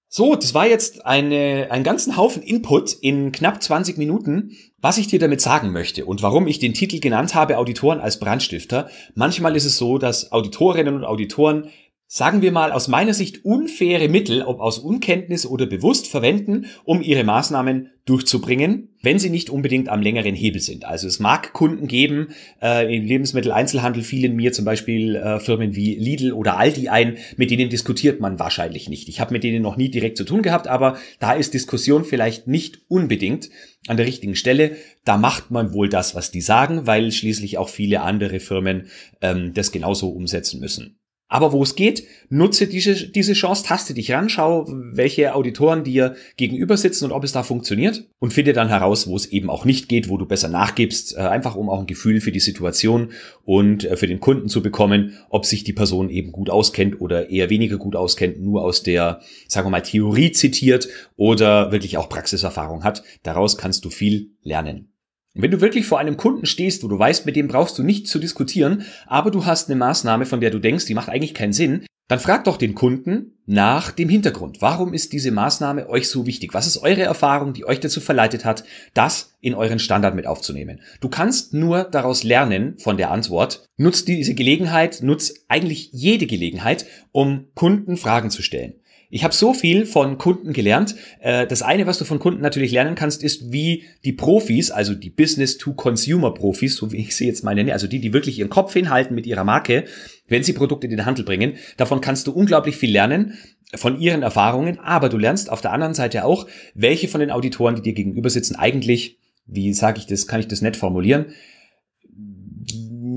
So, 0.10 0.36
das 0.36 0.54
war 0.54 0.66
jetzt 0.66 1.06
eine, 1.06 1.68
einen 1.70 1.84
ganzen 1.84 2.16
Haufen 2.16 2.42
Input 2.42 2.94
in 2.94 3.34
knapp 3.34 3.62
20 3.62 3.98
Minuten. 3.98 4.52
Was 4.80 4.98
ich 4.98 5.08
dir 5.08 5.20
damit 5.20 5.42
sagen 5.42 5.72
möchte 5.72 6.06
und 6.06 6.22
warum 6.22 6.48
ich 6.48 6.60
den 6.60 6.74
Titel 6.74 7.00
genannt 7.00 7.36
habe, 7.36 7.58
Auditoren 7.58 8.00
als 8.00 8.20
Brandstifter. 8.20 8.90
Manchmal 9.16 9.56
ist 9.56 9.66
es 9.66 9.78
so, 9.78 9.98
dass 9.98 10.32
Auditorinnen 10.32 10.96
und 10.96 11.04
Auditoren 11.04 11.70
sagen 12.08 12.42
wir 12.42 12.54
mal, 12.54 12.72
aus 12.72 12.88
meiner 12.88 13.14
Sicht 13.14 13.44
unfaire 13.44 14.08
Mittel, 14.08 14.42
ob 14.42 14.62
aus 14.62 14.80
Unkenntnis 14.80 15.46
oder 15.46 15.66
bewusst 15.66 16.08
verwenden, 16.08 16.68
um 16.86 17.02
ihre 17.02 17.26
Maßnahmen 17.26 17.92
durchzubringen, 18.06 18.96
wenn 19.02 19.20
sie 19.20 19.30
nicht 19.30 19.50
unbedingt 19.50 19.90
am 19.90 20.02
längeren 20.02 20.34
Hebel 20.34 20.62
sind. 20.62 20.86
Also 20.86 21.08
es 21.08 21.20
mag 21.20 21.52
Kunden 21.52 21.88
geben, 21.88 22.30
äh, 22.62 22.96
im 22.96 23.04
Lebensmitteleinzelhandel 23.04 24.04
fielen 24.04 24.38
mir 24.38 24.54
zum 24.54 24.64
Beispiel 24.64 25.18
äh, 25.18 25.42
Firmen 25.42 25.76
wie 25.76 25.96
Lidl 25.96 26.32
oder 26.32 26.58
Aldi 26.58 26.88
ein, 26.88 27.18
mit 27.36 27.52
denen 27.52 27.70
diskutiert 27.70 28.22
man 28.22 28.40
wahrscheinlich 28.40 28.88
nicht. 28.88 29.10
Ich 29.10 29.20
habe 29.20 29.34
mit 29.34 29.44
denen 29.44 29.62
noch 29.62 29.76
nie 29.76 29.90
direkt 29.90 30.18
zu 30.18 30.24
tun 30.24 30.42
gehabt, 30.42 30.70
aber 30.70 30.98
da 31.20 31.34
ist 31.34 31.54
Diskussion 31.54 32.06
vielleicht 32.06 32.48
nicht 32.48 32.80
unbedingt 32.88 33.50
an 33.88 33.98
der 33.98 34.06
richtigen 34.06 34.36
Stelle. 34.36 34.78
Da 35.04 35.18
macht 35.18 35.52
man 35.52 35.74
wohl 35.74 35.90
das, 35.90 36.16
was 36.16 36.32
die 36.32 36.42
sagen, 36.42 36.88
weil 36.88 37.12
schließlich 37.12 37.58
auch 37.58 37.68
viele 37.68 38.02
andere 38.02 38.40
Firmen 38.40 38.88
ähm, 39.22 39.54
das 39.54 39.74
genauso 39.74 40.10
umsetzen 40.10 40.62
müssen. 40.62 40.97
Aber 41.30 41.52
wo 41.52 41.62
es 41.62 41.76
geht, 41.76 42.04
nutze 42.30 42.68
diese, 42.68 43.10
diese 43.10 43.34
Chance, 43.34 43.66
taste 43.66 43.94
dich 43.94 44.12
ran, 44.14 44.30
schau, 44.30 44.66
welche 44.94 45.36
Auditoren 45.36 45.84
dir 45.84 46.16
gegenüber 46.38 46.78
sitzen 46.78 47.06
und 47.06 47.12
ob 47.12 47.26
es 47.26 47.34
da 47.34 47.44
funktioniert 47.44 48.08
und 48.20 48.32
finde 48.32 48.54
dann 48.54 48.70
heraus, 48.70 49.08
wo 49.08 49.16
es 49.16 49.26
eben 49.26 49.50
auch 49.50 49.66
nicht 49.66 49.90
geht, 49.90 50.08
wo 50.08 50.18
du 50.18 50.26
besser 50.26 50.48
nachgibst, 50.48 51.18
äh, 51.18 51.20
einfach 51.20 51.56
um 51.56 51.70
auch 51.70 51.82
ein 51.82 51.86
Gefühl 51.86 52.22
für 52.22 52.32
die 52.32 52.40
Situation 52.40 53.12
und 53.44 53.84
äh, 53.84 53.98
für 53.98 54.08
den 54.08 54.22
Kunden 54.22 54.48
zu 54.48 54.62
bekommen, 54.62 55.18
ob 55.30 55.46
sich 55.46 55.66
die 55.66 55.74
Person 55.74 56.10
eben 56.10 56.32
gut 56.32 56.50
auskennt 56.50 57.02
oder 57.02 57.30
eher 57.30 57.50
weniger 57.50 57.78
gut 57.78 57.98
auskennt, 57.98 58.40
nur 58.40 58.64
aus 58.64 58.84
der, 58.84 59.20
sagen 59.50 59.68
wir 59.68 59.72
mal, 59.72 59.82
Theorie 59.82 60.32
zitiert 60.32 60.88
oder 61.18 61.74
wirklich 61.74 61.98
auch 61.98 62.08
Praxiserfahrung 62.08 62.86
hat. 62.86 63.04
Daraus 63.24 63.58
kannst 63.58 63.84
du 63.84 63.90
viel 63.90 64.32
lernen. 64.44 64.94
Wenn 65.40 65.52
du 65.52 65.62
wirklich 65.62 65.86
vor 65.86 66.00
einem 66.00 66.18
Kunden 66.18 66.48
stehst, 66.48 66.84
wo 66.84 66.88
du 66.88 66.98
weißt, 66.98 67.28
mit 67.28 67.36
dem 67.36 67.48
brauchst 67.48 67.78
du 67.78 67.84
nicht 67.84 68.08
zu 68.08 68.18
diskutieren, 68.18 68.84
aber 69.06 69.30
du 69.30 69.46
hast 69.46 69.70
eine 69.70 69.78
Maßnahme, 69.78 70.26
von 70.26 70.42
der 70.42 70.50
du 70.50 70.58
denkst, 70.58 70.86
die 70.86 70.96
macht 70.96 71.10
eigentlich 71.10 71.36
keinen 71.36 71.54
Sinn, 71.54 71.86
dann 72.08 72.20
frag 72.20 72.46
doch 72.46 72.58
den 72.58 72.74
Kunden 72.74 73.38
nach 73.46 73.92
dem 73.92 74.10
Hintergrund. 74.10 74.62
Warum 74.62 74.94
ist 74.94 75.14
diese 75.14 75.30
Maßnahme 75.32 75.90
euch 75.90 76.10
so 76.10 76.26
wichtig? 76.26 76.54
Was 76.54 76.66
ist 76.66 76.78
eure 76.78 77.04
Erfahrung, 77.04 77.54
die 77.54 77.66
euch 77.66 77.82
dazu 77.82 78.00
verleitet 78.00 78.46
hat, 78.46 78.64
das 78.94 79.36
in 79.42 79.54
euren 79.54 79.78
Standard 79.78 80.16
mit 80.16 80.26
aufzunehmen? 80.26 80.80
Du 81.02 81.10
kannst 81.10 81.54
nur 81.54 81.84
daraus 81.84 82.24
lernen 82.24 82.80
von 82.80 82.98
der 82.98 83.12
Antwort. 83.12 83.66
Nutz 83.76 84.06
diese 84.06 84.34
Gelegenheit, 84.34 85.04
nutz 85.04 85.34
eigentlich 85.50 85.90
jede 85.92 86.28
Gelegenheit, 86.28 86.86
um 87.12 87.48
Kunden 87.54 87.98
Fragen 87.98 88.32
zu 88.32 88.42
stellen. 88.42 88.76
Ich 89.10 89.24
habe 89.24 89.34
so 89.34 89.54
viel 89.54 89.86
von 89.86 90.18
Kunden 90.18 90.52
gelernt. 90.52 90.96
Äh, 91.22 91.48
das 91.48 91.62
eine, 91.62 91.88
was 91.88 91.98
du 91.98 92.04
von 92.04 92.20
Kunden 92.20 92.42
natürlich 92.42 92.72
lernen 92.72 92.96
kannst, 92.96 93.24
ist, 93.24 93.54
wie 93.54 93.84
die 94.04 94.12
Profis, 94.12 94.70
also 94.70 94.94
die 94.94 95.10
Business-to-Consumer-Profis, 95.10 96.76
so 96.76 96.92
wie 96.92 96.98
ich 96.98 97.16
sie 97.16 97.26
jetzt 97.26 97.44
meine, 97.44 97.72
also 97.72 97.88
die, 97.88 98.00
die 98.00 98.12
wirklich 98.12 98.38
ihren 98.40 98.50
Kopf 98.50 98.74
hinhalten 98.74 99.16
mit 99.16 99.26
ihrer 99.26 99.46
Marke, 99.46 99.86
wenn 100.28 100.44
sie 100.44 100.52
Produkte 100.52 100.88
in 100.88 100.92
den 100.92 101.06
Handel 101.06 101.24
bringen. 101.24 101.54
Davon 101.78 102.02
kannst 102.02 102.28
du 102.28 102.34
unglaublich 102.34 102.76
viel 102.76 102.92
lernen 102.92 103.38
von 103.76 104.00
ihren 104.00 104.24
Erfahrungen, 104.24 104.80
aber 104.80 105.08
du 105.08 105.18
lernst 105.18 105.50
auf 105.50 105.62
der 105.62 105.72
anderen 105.72 105.94
Seite 105.94 106.26
auch, 106.26 106.46
welche 106.74 107.08
von 107.08 107.22
den 107.22 107.32
Auditoren, 107.32 107.76
die 107.76 107.82
dir 107.82 107.94
gegenüber 107.94 108.30
sitzen, 108.30 108.56
eigentlich, 108.56 109.20
wie 109.46 109.74
sage 109.74 110.00
ich 110.00 110.08
das, 110.08 110.28
kann 110.28 110.42
ich 110.42 110.48
das 110.50 110.62
nett 110.62 110.76
formulieren, 110.76 111.28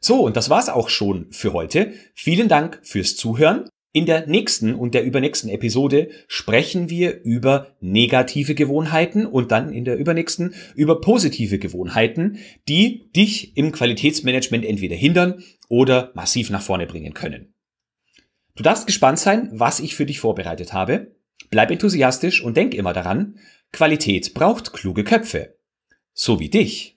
So, 0.00 0.20
und 0.20 0.36
das 0.36 0.50
war's 0.50 0.68
auch 0.68 0.88
schon 0.88 1.30
für 1.30 1.52
heute. 1.52 1.92
Vielen 2.14 2.48
Dank 2.48 2.80
fürs 2.82 3.14
Zuhören. 3.16 3.68
In 3.94 4.06
der 4.06 4.26
nächsten 4.26 4.74
und 4.74 4.94
der 4.94 5.04
übernächsten 5.04 5.50
Episode 5.50 6.08
sprechen 6.26 6.88
wir 6.88 7.22
über 7.24 7.76
negative 7.80 8.54
Gewohnheiten 8.54 9.26
und 9.26 9.52
dann 9.52 9.70
in 9.70 9.84
der 9.84 9.98
übernächsten 9.98 10.54
über 10.74 11.02
positive 11.02 11.58
Gewohnheiten, 11.58 12.38
die 12.68 13.10
dich 13.12 13.54
im 13.54 13.70
Qualitätsmanagement 13.70 14.64
entweder 14.64 14.96
hindern 14.96 15.44
oder 15.68 16.10
massiv 16.14 16.48
nach 16.48 16.62
vorne 16.62 16.86
bringen 16.86 17.12
können. 17.12 17.52
Du 18.54 18.62
darfst 18.62 18.86
gespannt 18.86 19.18
sein, 19.18 19.50
was 19.52 19.78
ich 19.78 19.94
für 19.94 20.06
dich 20.06 20.20
vorbereitet 20.20 20.72
habe. 20.72 21.14
Bleib 21.50 21.70
enthusiastisch 21.70 22.42
und 22.42 22.56
denk 22.56 22.72
immer 22.74 22.94
daran, 22.94 23.38
Qualität 23.72 24.32
braucht 24.32 24.72
kluge 24.72 25.04
Köpfe. 25.04 25.58
So 26.14 26.40
wie 26.40 26.48
dich. 26.48 26.91